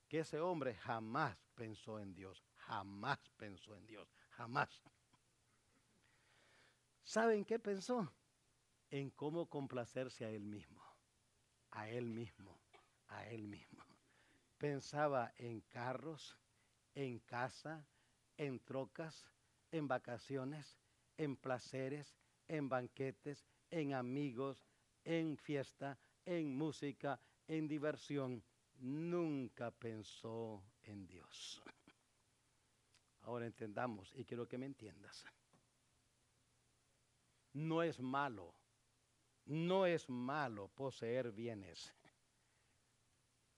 que 0.08 0.20
ese 0.20 0.40
hombre 0.40 0.74
jamás 0.74 1.36
pensó 1.54 2.00
en 2.00 2.14
Dios, 2.14 2.42
jamás 2.66 3.18
pensó 3.36 3.74
en 3.76 3.86
Dios, 3.86 4.08
jamás. 4.30 4.82
¿Saben 7.02 7.44
qué 7.44 7.58
pensó? 7.58 8.12
En 8.90 9.10
cómo 9.10 9.48
complacerse 9.48 10.24
a 10.24 10.30
él 10.30 10.44
mismo, 10.44 10.82
a 11.70 11.88
él 11.88 12.08
mismo, 12.08 12.60
a 13.08 13.26
él 13.28 13.48
mismo. 13.48 13.84
Pensaba 14.58 15.32
en 15.36 15.60
carros, 15.62 16.38
en 16.94 17.18
casa, 17.20 17.86
en 18.36 18.60
trocas, 18.60 19.26
en 19.70 19.88
vacaciones, 19.88 20.78
en 21.16 21.36
placeres, 21.36 22.16
en 22.48 22.68
banquetes, 22.68 23.44
en 23.70 23.94
amigos, 23.94 24.64
en 25.04 25.36
fiesta, 25.36 25.98
en 26.24 26.56
música, 26.56 27.20
en 27.48 27.66
diversión. 27.66 28.44
Nunca 28.78 29.70
pensó 29.70 30.62
en 30.82 31.06
Dios. 31.06 31.62
Ahora 33.22 33.46
entendamos 33.46 34.12
y 34.14 34.24
quiero 34.24 34.48
que 34.48 34.58
me 34.58 34.66
entiendas. 34.66 35.24
No 37.52 37.82
es 37.82 38.00
malo, 38.00 38.54
no 39.44 39.86
es 39.86 40.08
malo 40.08 40.68
poseer 40.68 41.32
bienes, 41.32 41.94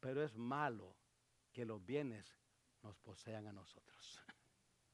pero 0.01 0.23
es 0.23 0.37
malo 0.37 0.97
que 1.53 1.65
los 1.65 1.85
bienes 1.85 2.37
nos 2.83 2.99
posean 2.99 3.47
a 3.47 3.53
nosotros. 3.53 4.21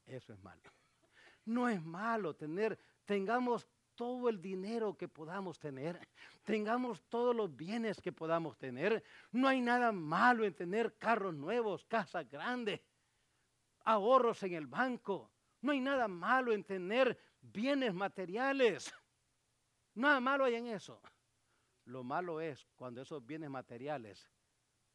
Eso 0.05 0.33
es 0.33 0.39
malo. 0.41 0.61
No 1.45 1.67
es 1.67 1.81
malo 1.83 2.35
tener, 2.35 2.77
tengamos 3.05 3.67
todo 3.95 4.29
el 4.29 4.41
dinero 4.41 4.95
que 4.95 5.07
podamos 5.07 5.59
tener, 5.59 5.99
tengamos 6.43 7.01
todos 7.09 7.35
los 7.35 7.55
bienes 7.55 7.99
que 7.99 8.11
podamos 8.11 8.57
tener. 8.57 9.03
No 9.31 9.47
hay 9.47 9.61
nada 9.61 9.91
malo 9.91 10.45
en 10.45 10.53
tener 10.53 10.97
carros 10.97 11.33
nuevos, 11.33 11.85
casas 11.85 12.29
grandes, 12.29 12.79
ahorros 13.85 14.43
en 14.43 14.53
el 14.53 14.67
banco. 14.67 15.31
No 15.61 15.71
hay 15.71 15.79
nada 15.79 16.07
malo 16.07 16.53
en 16.53 16.63
tener 16.63 17.17
bienes 17.41 17.93
materiales. 17.93 18.93
Nada 19.95 20.19
malo 20.19 20.45
hay 20.45 20.55
en 20.55 20.67
eso. 20.67 21.01
Lo 21.85 22.03
malo 22.03 22.41
es 22.41 22.65
cuando 22.75 23.01
esos 23.01 23.25
bienes 23.25 23.49
materiales 23.49 24.29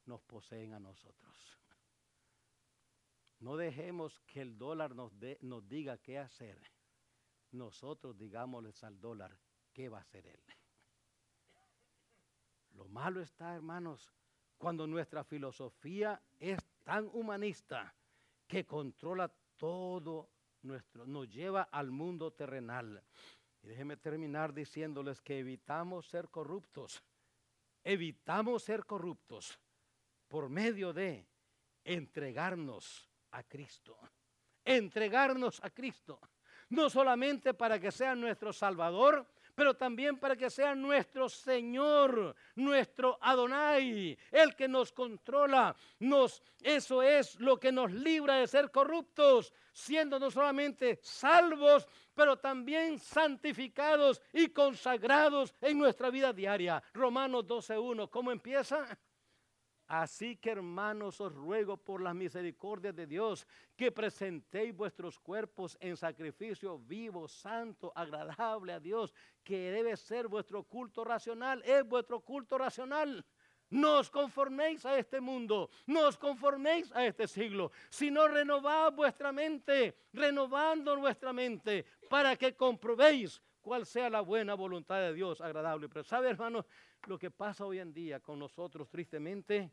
nos 0.06 0.22
poseen 0.22 0.72
a 0.72 0.80
nosotros. 0.80 1.58
No 3.40 3.56
dejemos 3.56 4.18
que 4.20 4.40
el 4.40 4.56
dólar 4.56 4.94
nos, 4.94 5.12
nos 5.40 5.68
diga 5.68 5.98
qué 5.98 6.18
hacer. 6.18 6.58
Nosotros 7.52 8.16
digámosles 8.16 8.82
al 8.82 9.00
dólar 9.00 9.36
qué 9.72 9.88
va 9.88 9.98
a 9.98 10.02
hacer 10.02 10.26
él. 10.26 10.40
Lo 12.72 12.88
malo 12.88 13.20
está, 13.20 13.54
hermanos, 13.54 14.10
cuando 14.58 14.86
nuestra 14.86 15.24
filosofía 15.24 16.22
es 16.38 16.58
tan 16.82 17.08
humanista 17.12 17.94
que 18.46 18.64
controla 18.64 19.32
todo 19.56 20.30
nuestro, 20.62 21.06
nos 21.06 21.28
lleva 21.28 21.62
al 21.62 21.90
mundo 21.90 22.32
terrenal. 22.32 23.02
Y 23.62 23.68
déjenme 23.68 23.96
terminar 23.96 24.52
diciéndoles 24.52 25.20
que 25.20 25.38
evitamos 25.38 26.06
ser 26.06 26.28
corruptos. 26.28 27.02
Evitamos 27.82 28.62
ser 28.62 28.84
corruptos 28.84 29.58
por 30.28 30.48
medio 30.48 30.92
de 30.92 31.26
entregarnos 31.84 33.08
a 33.30 33.42
Cristo. 33.44 33.96
Entregarnos 34.64 35.62
a 35.62 35.70
Cristo. 35.70 36.20
No 36.70 36.90
solamente 36.90 37.54
para 37.54 37.78
que 37.78 37.92
sea 37.92 38.16
nuestro 38.16 38.52
Salvador, 38.52 39.26
pero 39.56 39.74
también 39.74 40.18
para 40.18 40.36
que 40.36 40.50
sea 40.50 40.74
nuestro 40.74 41.28
Señor, 41.30 42.36
nuestro 42.54 43.18
Adonai, 43.22 44.16
el 44.30 44.54
que 44.54 44.68
nos 44.68 44.92
controla. 44.92 45.74
Nos, 45.98 46.42
eso 46.62 47.02
es 47.02 47.40
lo 47.40 47.58
que 47.58 47.72
nos 47.72 47.90
libra 47.90 48.36
de 48.36 48.46
ser 48.46 48.70
corruptos, 48.70 49.52
siendo 49.72 50.18
no 50.18 50.30
solamente 50.30 51.00
salvos, 51.02 51.88
pero 52.14 52.36
también 52.36 52.98
santificados 52.98 54.20
y 54.32 54.48
consagrados 54.48 55.54
en 55.62 55.78
nuestra 55.78 56.10
vida 56.10 56.34
diaria. 56.34 56.82
Romanos 56.92 57.46
12.1, 57.46 58.10
¿cómo 58.10 58.30
empieza? 58.30 58.98
Así 59.88 60.34
que 60.36 60.50
hermanos, 60.50 61.20
os 61.20 61.32
ruego 61.32 61.76
por 61.76 62.02
las 62.02 62.14
misericordias 62.14 62.94
de 62.96 63.06
Dios 63.06 63.46
que 63.76 63.92
presentéis 63.92 64.74
vuestros 64.74 65.20
cuerpos 65.20 65.76
en 65.80 65.96
sacrificio 65.96 66.78
vivo, 66.78 67.28
santo, 67.28 67.92
agradable 67.94 68.72
a 68.72 68.80
Dios, 68.80 69.14
que 69.44 69.70
debe 69.70 69.96
ser 69.96 70.26
vuestro 70.26 70.64
culto 70.64 71.04
racional, 71.04 71.62
es 71.64 71.86
vuestro 71.86 72.20
culto 72.20 72.58
racional. 72.58 73.24
No 73.70 73.98
os 73.98 74.10
conforméis 74.10 74.86
a 74.86 74.98
este 74.98 75.20
mundo, 75.20 75.70
no 75.86 76.06
os 76.06 76.16
conforméis 76.16 76.90
a 76.92 77.04
este 77.04 77.26
siglo, 77.26 77.72
sino 77.90 78.26
renovad 78.28 78.92
vuestra 78.92 79.32
mente, 79.32 79.96
renovando 80.12 80.96
vuestra 80.96 81.32
mente, 81.32 81.84
para 82.08 82.36
que 82.36 82.54
comprobéis 82.54 83.42
cuál 83.66 83.84
sea 83.84 84.08
la 84.08 84.20
buena 84.20 84.54
voluntad 84.54 85.00
de 85.00 85.12
Dios, 85.12 85.40
agradable. 85.40 85.88
Pero 85.88 86.04
sabe, 86.04 86.30
hermanos, 86.30 86.66
lo 87.08 87.18
que 87.18 87.32
pasa 87.32 87.66
hoy 87.66 87.80
en 87.80 87.92
día 87.92 88.20
con 88.20 88.38
nosotros, 88.38 88.88
tristemente, 88.88 89.72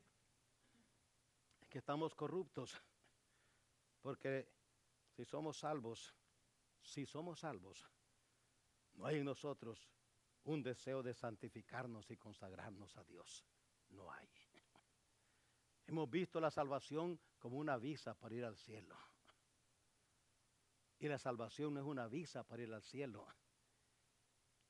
es 1.62 1.70
que 1.70 1.78
estamos 1.78 2.16
corruptos. 2.16 2.82
Porque 4.02 4.50
si 5.16 5.24
somos 5.26 5.60
salvos, 5.60 6.12
si 6.82 7.06
somos 7.06 7.42
salvos, 7.42 7.88
no 8.96 9.06
hay 9.06 9.18
en 9.18 9.26
nosotros 9.26 9.88
un 10.46 10.64
deseo 10.64 11.04
de 11.04 11.14
santificarnos 11.14 12.10
y 12.10 12.18
consagrarnos 12.18 12.98
a 12.98 13.04
Dios. 13.04 13.46
No 13.90 14.12
hay. 14.12 14.28
Hemos 15.86 16.10
visto 16.10 16.42
la 16.42 16.50
salvación 16.50 17.20
como 17.38 17.60
una 17.60 17.78
visa 17.78 18.16
para 18.16 18.34
ir 18.34 18.44
al 18.44 18.58
cielo. 18.58 18.98
Y 20.98 21.08
la 21.08 21.20
salvación 21.20 21.76
no 21.76 21.80
es 21.80 21.86
una 21.86 22.08
visa 22.08 22.44
para 22.44 22.64
ir 22.64 22.74
al 22.74 22.82
cielo 22.82 23.28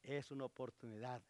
es 0.03 0.31
una 0.31 0.45
oportunidad, 0.45 1.23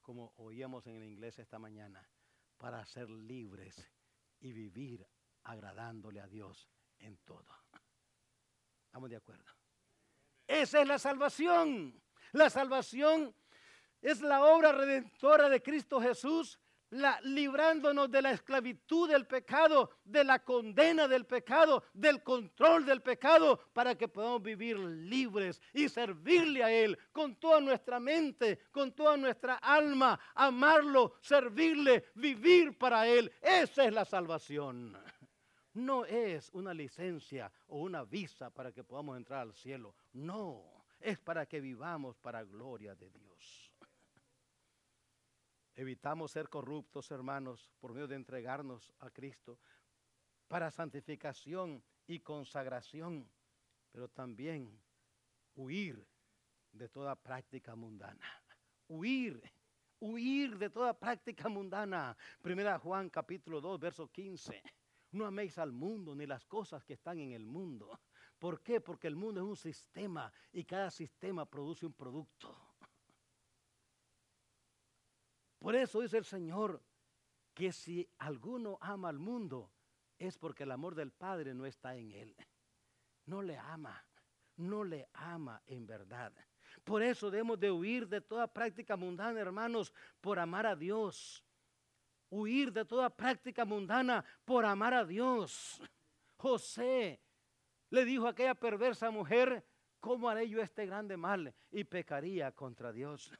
como 0.00 0.32
oíamos 0.36 0.86
en 0.86 0.96
el 0.96 1.04
inglés 1.04 1.38
esta 1.38 1.58
mañana, 1.58 2.08
para 2.56 2.84
ser 2.86 3.10
libres 3.10 3.90
y 4.40 4.52
vivir 4.52 5.06
agradándole 5.44 6.20
a 6.20 6.26
Dios 6.26 6.68
en 6.98 7.16
todo. 7.18 7.46
¿Estamos 8.86 9.10
de 9.10 9.16
acuerdo? 9.16 9.44
Esa 10.46 10.80
es 10.80 10.88
la 10.88 10.98
salvación. 10.98 12.00
La 12.32 12.50
salvación 12.50 13.34
es 14.00 14.20
la 14.20 14.44
obra 14.44 14.72
redentora 14.72 15.48
de 15.48 15.62
Cristo 15.62 16.00
Jesús 16.00 16.58
librándonos 17.22 18.10
de 18.10 18.22
la 18.22 18.32
esclavitud 18.32 19.08
del 19.10 19.26
pecado, 19.26 19.90
de 20.04 20.24
la 20.24 20.38
condena 20.38 21.08
del 21.08 21.26
pecado, 21.26 21.84
del 21.92 22.22
control 22.22 22.84
del 22.84 23.02
pecado, 23.02 23.58
para 23.72 23.96
que 23.96 24.08
podamos 24.08 24.42
vivir 24.42 24.78
libres 24.78 25.60
y 25.72 25.88
servirle 25.88 26.62
a 26.62 26.72
Él 26.72 26.98
con 27.12 27.36
toda 27.36 27.60
nuestra 27.60 27.98
mente, 27.98 28.60
con 28.70 28.92
toda 28.92 29.16
nuestra 29.16 29.56
alma, 29.56 30.18
amarlo, 30.34 31.14
servirle, 31.20 32.06
vivir 32.14 32.76
para 32.78 33.06
Él. 33.06 33.32
Esa 33.40 33.84
es 33.84 33.92
la 33.92 34.04
salvación. 34.04 34.96
No 35.74 36.06
es 36.06 36.48
una 36.54 36.72
licencia 36.72 37.52
o 37.66 37.80
una 37.80 38.02
visa 38.04 38.48
para 38.50 38.72
que 38.72 38.82
podamos 38.82 39.16
entrar 39.16 39.40
al 39.40 39.52
cielo. 39.52 39.94
No, 40.14 40.86
es 41.00 41.18
para 41.18 41.44
que 41.44 41.60
vivamos 41.60 42.16
para 42.16 42.44
gloria 42.44 42.94
de 42.94 43.10
Dios. 43.10 43.75
Evitamos 45.76 46.32
ser 46.32 46.48
corruptos, 46.48 47.10
hermanos, 47.10 47.70
por 47.78 47.92
medio 47.92 48.08
de 48.08 48.16
entregarnos 48.16 48.94
a 48.98 49.10
Cristo 49.10 49.58
para 50.48 50.70
santificación 50.70 51.84
y 52.06 52.20
consagración, 52.20 53.28
pero 53.92 54.08
también 54.08 54.80
huir 55.54 56.08
de 56.72 56.88
toda 56.88 57.14
práctica 57.14 57.76
mundana. 57.76 58.26
Huir, 58.88 59.42
huir 60.00 60.56
de 60.56 60.70
toda 60.70 60.98
práctica 60.98 61.46
mundana. 61.50 62.16
Primera 62.40 62.78
Juan 62.78 63.10
capítulo 63.10 63.60
2, 63.60 63.78
verso 63.78 64.08
15. 64.10 64.62
No 65.12 65.26
améis 65.26 65.58
al 65.58 65.72
mundo 65.72 66.14
ni 66.14 66.26
las 66.26 66.46
cosas 66.46 66.84
que 66.84 66.94
están 66.94 67.18
en 67.18 67.32
el 67.32 67.44
mundo. 67.44 68.00
¿Por 68.38 68.62
qué? 68.62 68.80
Porque 68.80 69.08
el 69.08 69.16
mundo 69.16 69.40
es 69.42 69.46
un 69.46 69.56
sistema 69.56 70.32
y 70.52 70.64
cada 70.64 70.90
sistema 70.90 71.44
produce 71.44 71.84
un 71.84 71.92
producto. 71.92 72.65
Por 75.58 75.74
eso 75.74 76.00
dice 76.00 76.18
el 76.18 76.24
Señor 76.24 76.82
que 77.54 77.72
si 77.72 78.08
alguno 78.18 78.78
ama 78.80 79.08
al 79.08 79.18
mundo 79.18 79.72
es 80.18 80.38
porque 80.38 80.64
el 80.64 80.72
amor 80.72 80.94
del 80.94 81.12
Padre 81.12 81.54
no 81.54 81.66
está 81.66 81.96
en 81.96 82.12
él. 82.12 82.36
No 83.26 83.42
le 83.42 83.56
ama, 83.58 84.04
no 84.56 84.84
le 84.84 85.08
ama 85.14 85.62
en 85.66 85.86
verdad. 85.86 86.32
Por 86.84 87.02
eso 87.02 87.30
debemos 87.30 87.58
de 87.58 87.70
huir 87.70 88.06
de 88.06 88.20
toda 88.20 88.46
práctica 88.46 88.96
mundana, 88.96 89.40
hermanos, 89.40 89.92
por 90.20 90.38
amar 90.38 90.66
a 90.66 90.76
Dios. 90.76 91.44
Huir 92.30 92.72
de 92.72 92.84
toda 92.84 93.10
práctica 93.10 93.64
mundana 93.64 94.24
por 94.44 94.64
amar 94.64 94.94
a 94.94 95.04
Dios. 95.04 95.80
José 96.36 97.20
le 97.90 98.04
dijo 98.04 98.26
a 98.26 98.30
aquella 98.30 98.54
perversa 98.54 99.10
mujer, 99.10 99.64
¿cómo 100.00 100.28
haré 100.28 100.48
yo 100.48 100.60
este 100.60 100.86
grande 100.86 101.16
mal? 101.16 101.54
Y 101.70 101.84
pecaría 101.84 102.52
contra 102.52 102.92
Dios. 102.92 103.32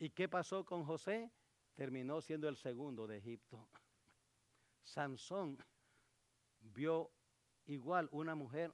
¿Y 0.00 0.08
qué 0.08 0.30
pasó 0.30 0.64
con 0.64 0.82
José? 0.86 1.30
Terminó 1.74 2.22
siendo 2.22 2.48
el 2.48 2.56
segundo 2.56 3.06
de 3.06 3.18
Egipto. 3.18 3.68
Sansón 4.82 5.58
vio 6.60 7.10
igual 7.66 8.08
una 8.10 8.34
mujer 8.34 8.72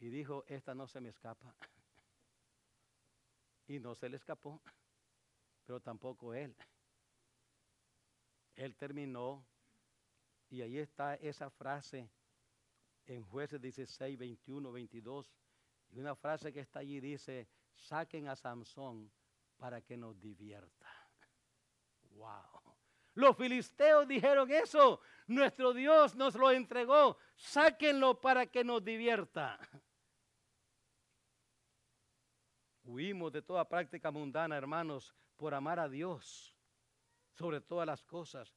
y 0.00 0.08
dijo, 0.08 0.44
esta 0.48 0.74
no 0.74 0.88
se 0.88 1.00
me 1.00 1.08
escapa. 1.08 1.54
Y 3.68 3.80
no 3.80 3.96
se 3.96 4.08
le 4.08 4.16
escapó, 4.16 4.60
pero 5.64 5.80
tampoco 5.80 6.32
él. 6.32 6.54
Él 8.54 8.76
terminó, 8.76 9.44
y 10.48 10.62
ahí 10.62 10.78
está 10.78 11.16
esa 11.16 11.50
frase 11.50 12.08
en 13.06 13.24
jueces 13.24 13.60
16, 13.60 14.16
21, 14.16 14.70
22, 14.70 15.32
y 15.90 15.98
una 15.98 16.14
frase 16.14 16.52
que 16.52 16.60
está 16.60 16.78
allí 16.78 17.00
dice, 17.00 17.48
saquen 17.74 18.28
a 18.28 18.36
Samson 18.36 19.10
para 19.58 19.80
que 19.80 19.96
nos 19.96 20.20
divierta. 20.20 20.86
Wow. 22.10 22.76
Los 23.14 23.36
filisteos 23.36 24.06
dijeron 24.06 24.50
eso. 24.50 25.00
Nuestro 25.26 25.72
Dios 25.72 26.14
nos 26.14 26.34
lo 26.34 26.50
entregó. 26.50 27.16
Sáquenlo 27.34 28.20
para 28.20 28.46
que 28.46 28.62
nos 28.62 28.84
divierta. 28.84 29.58
Huimos 32.84 33.32
de 33.32 33.42
toda 33.42 33.68
práctica 33.68 34.10
mundana, 34.10 34.56
hermanos, 34.56 35.14
por 35.36 35.54
amar 35.54 35.80
a 35.80 35.88
Dios 35.88 36.54
sobre 37.32 37.60
todas 37.60 37.86
las 37.86 38.04
cosas. 38.04 38.54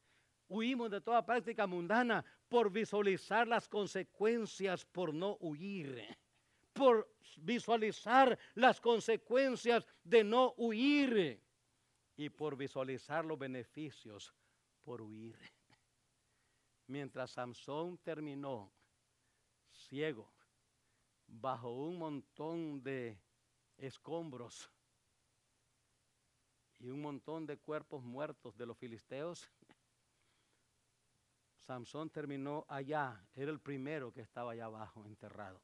Huimos 0.48 0.92
de 0.92 1.02
toda 1.02 1.26
práctica 1.26 1.66
mundana 1.66 2.24
por 2.48 2.72
visualizar 2.72 3.48
las 3.48 3.68
consecuencias 3.68 4.86
por 4.86 5.14
no 5.14 5.38
huir. 5.40 6.18
Por 6.80 7.14
visualizar 7.42 8.40
las 8.56 8.80
consecuencias 8.80 9.86
de 10.02 10.24
no 10.24 10.54
huir. 10.56 11.44
Y 12.16 12.30
por 12.30 12.56
visualizar 12.56 13.26
los 13.26 13.38
beneficios 13.38 14.34
por 14.82 15.02
huir. 15.02 15.38
Mientras 16.88 17.32
Samson 17.32 17.98
terminó 17.98 18.72
ciego 19.72 20.32
bajo 21.28 21.70
un 21.70 21.98
montón 21.98 22.82
de 22.82 23.20
escombros 23.78 24.72
y 26.80 26.90
un 26.90 27.02
montón 27.02 27.46
de 27.46 27.58
cuerpos 27.58 28.04
muertos 28.04 28.58
de 28.58 28.66
los 28.66 28.78
filisteos, 28.78 29.52
Samson 31.58 32.10
terminó 32.10 32.66
allá, 32.70 33.22
era 33.36 33.52
el 33.52 33.60
primero 33.60 34.12
que 34.12 34.22
estaba 34.22 34.54
allá 34.54 34.66
abajo 34.66 35.06
enterrado. 35.06 35.62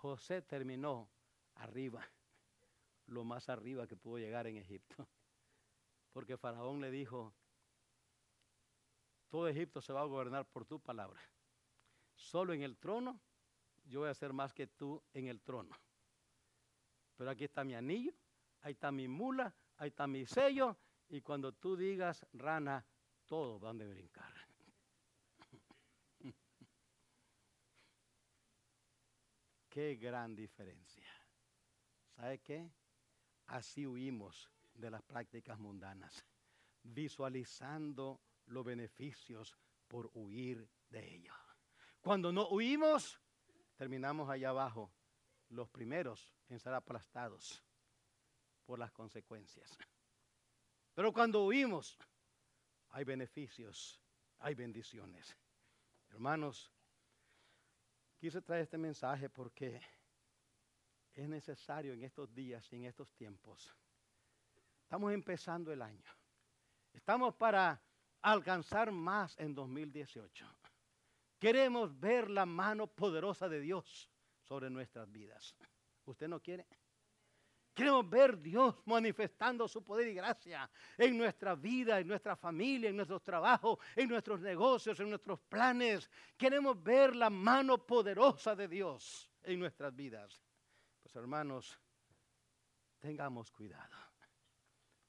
José 0.00 0.42
terminó 0.42 1.10
arriba, 1.56 2.04
lo 3.06 3.24
más 3.24 3.48
arriba 3.48 3.86
que 3.86 3.96
pudo 3.96 4.18
llegar 4.18 4.46
en 4.46 4.56
Egipto, 4.56 4.94
porque 6.12 6.36
Faraón 6.36 6.80
le 6.80 6.90
dijo, 6.90 7.34
todo 9.28 9.48
Egipto 9.48 9.80
se 9.80 9.92
va 9.92 10.02
a 10.02 10.04
gobernar 10.04 10.46
por 10.46 10.64
tu 10.64 10.80
palabra. 10.80 11.20
Solo 12.14 12.52
en 12.52 12.62
el 12.62 12.76
trono 12.78 13.20
yo 13.84 14.00
voy 14.00 14.08
a 14.08 14.14
ser 14.14 14.32
más 14.32 14.52
que 14.52 14.66
tú 14.66 15.02
en 15.12 15.26
el 15.26 15.40
trono. 15.40 15.76
Pero 17.16 17.30
aquí 17.30 17.44
está 17.44 17.64
mi 17.64 17.74
anillo, 17.74 18.12
ahí 18.60 18.72
está 18.72 18.92
mi 18.92 19.08
mula, 19.08 19.52
ahí 19.78 19.88
está 19.88 20.06
mi 20.06 20.24
sello, 20.26 20.76
y 21.08 21.20
cuando 21.20 21.52
tú 21.52 21.76
digas 21.76 22.24
rana, 22.32 22.86
todos 23.26 23.60
van 23.60 23.82
a 23.82 23.86
brincar. 23.86 24.47
Qué 29.78 29.94
gran 29.94 30.34
diferencia. 30.34 31.08
¿Sabe 32.16 32.40
qué? 32.40 32.68
Así 33.46 33.86
huimos 33.86 34.50
de 34.74 34.90
las 34.90 35.04
prácticas 35.04 35.56
mundanas, 35.60 36.26
visualizando 36.82 38.20
los 38.46 38.64
beneficios 38.64 39.56
por 39.86 40.10
huir 40.14 40.68
de 40.90 41.14
ellos. 41.14 41.36
Cuando 42.00 42.32
no 42.32 42.48
huimos, 42.48 43.20
terminamos 43.76 44.28
allá 44.28 44.48
abajo, 44.48 44.92
los 45.50 45.70
primeros 45.70 46.34
en 46.48 46.58
ser 46.58 46.74
aplastados 46.74 47.62
por 48.64 48.80
las 48.80 48.90
consecuencias. 48.90 49.78
Pero 50.92 51.12
cuando 51.12 51.46
huimos, 51.46 51.96
hay 52.88 53.04
beneficios, 53.04 54.02
hay 54.40 54.56
bendiciones. 54.56 55.36
Hermanos, 56.10 56.72
quise 58.18 58.42
traer 58.42 58.62
este 58.62 58.78
mensaje 58.78 59.30
porque 59.30 59.80
es 61.14 61.28
necesario 61.28 61.92
en 61.92 62.02
estos 62.04 62.32
días 62.34 62.70
y 62.72 62.76
en 62.76 62.84
estos 62.84 63.12
tiempos. 63.14 63.74
Estamos 64.82 65.12
empezando 65.12 65.72
el 65.72 65.82
año. 65.82 66.10
Estamos 66.92 67.34
para 67.34 67.80
alcanzar 68.22 68.90
más 68.90 69.38
en 69.38 69.54
2018. 69.54 70.46
Queremos 71.38 71.98
ver 71.98 72.30
la 72.30 72.46
mano 72.46 72.86
poderosa 72.86 73.48
de 73.48 73.60
Dios 73.60 74.10
sobre 74.40 74.70
nuestras 74.70 75.10
vidas. 75.10 75.54
¿Usted 76.04 76.28
no 76.28 76.40
quiere? 76.40 76.66
Queremos 77.78 78.10
ver 78.10 78.36
Dios 78.40 78.74
manifestando 78.86 79.68
su 79.68 79.84
poder 79.84 80.08
y 80.08 80.14
gracia 80.14 80.68
en 80.96 81.16
nuestra 81.16 81.54
vida, 81.54 82.00
en 82.00 82.08
nuestra 82.08 82.34
familia, 82.34 82.90
en 82.90 82.96
nuestros 82.96 83.22
trabajos, 83.22 83.78
en 83.94 84.08
nuestros 84.08 84.40
negocios, 84.40 84.98
en 84.98 85.08
nuestros 85.10 85.38
planes. 85.42 86.10
Queremos 86.36 86.82
ver 86.82 87.14
la 87.14 87.30
mano 87.30 87.78
poderosa 87.78 88.56
de 88.56 88.66
Dios 88.66 89.30
en 89.44 89.60
nuestras 89.60 89.94
vidas. 89.94 90.42
Pues 91.04 91.14
hermanos, 91.14 91.78
tengamos 92.98 93.48
cuidado. 93.52 93.96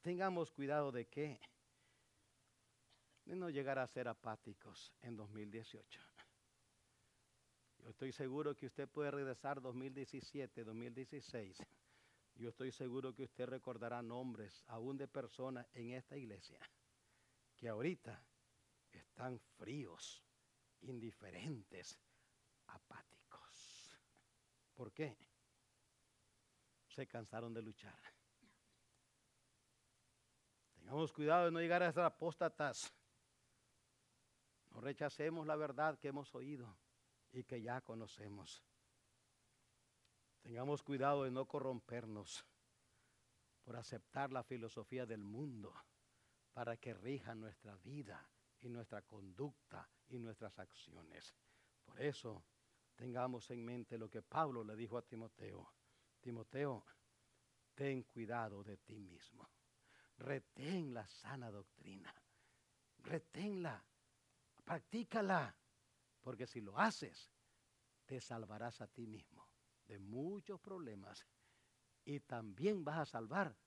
Tengamos 0.04 0.52
cuidado 0.52 0.92
de 0.92 1.08
qué? 1.08 1.42
De 3.26 3.36
no 3.36 3.50
llegar 3.50 3.80
a 3.80 3.88
ser 3.88 4.08
apáticos 4.08 4.94
en 5.02 5.18
2018. 5.18 6.02
Yo 7.80 7.90
estoy 7.90 8.12
seguro 8.12 8.56
que 8.56 8.68
usted 8.68 8.88
puede 8.88 9.10
regresar 9.10 9.60
2017, 9.60 10.64
2016 10.64 11.66
yo 12.40 12.50
estoy 12.50 12.72
seguro 12.72 13.14
que 13.14 13.24
usted 13.24 13.48
recordará 13.48 14.02
nombres 14.02 14.64
aún 14.68 14.98
de 14.98 15.10
personas 15.10 15.68
en 15.74 15.92
esta 15.92 16.16
iglesia 16.16 16.58
que 17.58 17.68
ahorita 17.68 18.24
están 18.92 19.38
fríos, 19.58 20.24
indiferentes, 20.82 22.00
apáticos. 22.68 24.00
¿Por 24.74 24.94
qué? 24.94 25.18
Se 26.88 27.06
cansaron 27.06 27.54
de 27.54 27.62
luchar. 27.62 28.00
Tengamos 30.76 31.12
cuidado 31.12 31.46
de 31.46 31.52
no 31.52 31.60
llegar 31.60 31.84
a 31.84 31.92
ser 31.92 32.04
apóstatas. 32.04 32.94
No 34.72 34.80
rechacemos 34.80 35.46
la 35.46 35.58
verdad 35.58 36.00
que 36.00 36.08
hemos 36.08 36.34
oído 36.34 36.78
y 37.34 37.44
que 37.44 37.62
ya 37.62 37.82
conocemos. 37.82 38.64
Tengamos 40.42 40.82
cuidado 40.84 41.24
de 41.24 41.32
no 41.32 41.46
corrompernos 41.46 42.46
por 43.64 43.76
aceptar 43.76 44.32
la 44.32 44.44
filosofía 44.44 45.06
del 45.06 45.24
mundo 45.24 45.74
para 46.54 46.78
que 46.78 46.94
rija 46.94 47.36
nuestra 47.36 47.76
vida 47.78 48.28
y 48.62 48.70
nuestra 48.70 49.02
conducta 49.02 49.90
y 50.08 50.18
nuestras 50.18 50.58
acciones. 50.58 51.36
Por 51.86 52.02
eso, 52.02 52.44
tengamos 52.96 53.52
en 53.52 53.64
mente 53.64 53.98
lo 53.98 54.10
que 54.10 54.22
Pablo 54.22 54.64
le 54.64 54.76
dijo 54.76 54.98
a 54.98 55.02
Timoteo. 55.02 55.74
Timoteo, 56.20 56.86
ten 57.76 58.04
cuidado 58.04 58.64
de 58.64 58.78
ti 58.78 59.00
mismo. 59.00 59.50
Retén 60.18 60.94
la 60.94 61.08
sana 61.08 61.52
doctrina. 61.52 62.14
Reténla. 63.04 63.84
Practícala. 64.64 65.56
Porque 66.22 66.46
si 66.48 66.60
lo 66.60 66.78
haces, 66.78 67.32
te 68.06 68.20
salvarás 68.20 68.82
a 68.82 68.88
ti 68.88 69.08
mismo 69.08 69.49
de 69.90 69.98
muchos 70.00 70.62
problemas 70.62 71.26
y 72.06 72.20
también 72.22 72.86
vas 72.86 73.00
a 73.00 73.06
salvar 73.06 73.58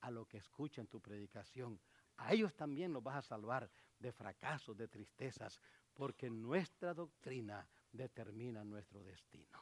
a 0.00 0.10
los 0.10 0.26
que 0.28 0.38
escuchan 0.38 0.86
tu 0.86 1.00
predicación. 1.00 1.78
A 2.16 2.32
ellos 2.32 2.54
también 2.54 2.92
los 2.92 3.02
vas 3.02 3.16
a 3.16 3.28
salvar 3.28 3.68
de 3.98 4.12
fracasos, 4.12 4.76
de 4.76 4.88
tristezas, 4.88 5.60
porque 5.92 6.30
nuestra 6.30 6.94
doctrina 6.94 7.68
determina 7.90 8.64
nuestro 8.64 9.02
destino. 9.02 9.58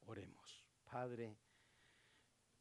Oremos. 0.00 0.64
Padre, 0.84 1.36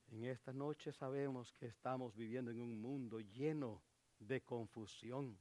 en 0.08 0.24
esta 0.26 0.54
noche 0.54 0.92
sabemos 0.94 1.54
que 1.54 1.68
estamos 1.68 2.16
viviendo 2.16 2.52
en 2.52 2.62
un 2.62 2.82
mundo 2.82 3.20
lleno 3.20 3.84
de 4.20 4.42
confusión, 4.42 5.38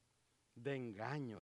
de 0.55 0.75
engaños 0.75 1.35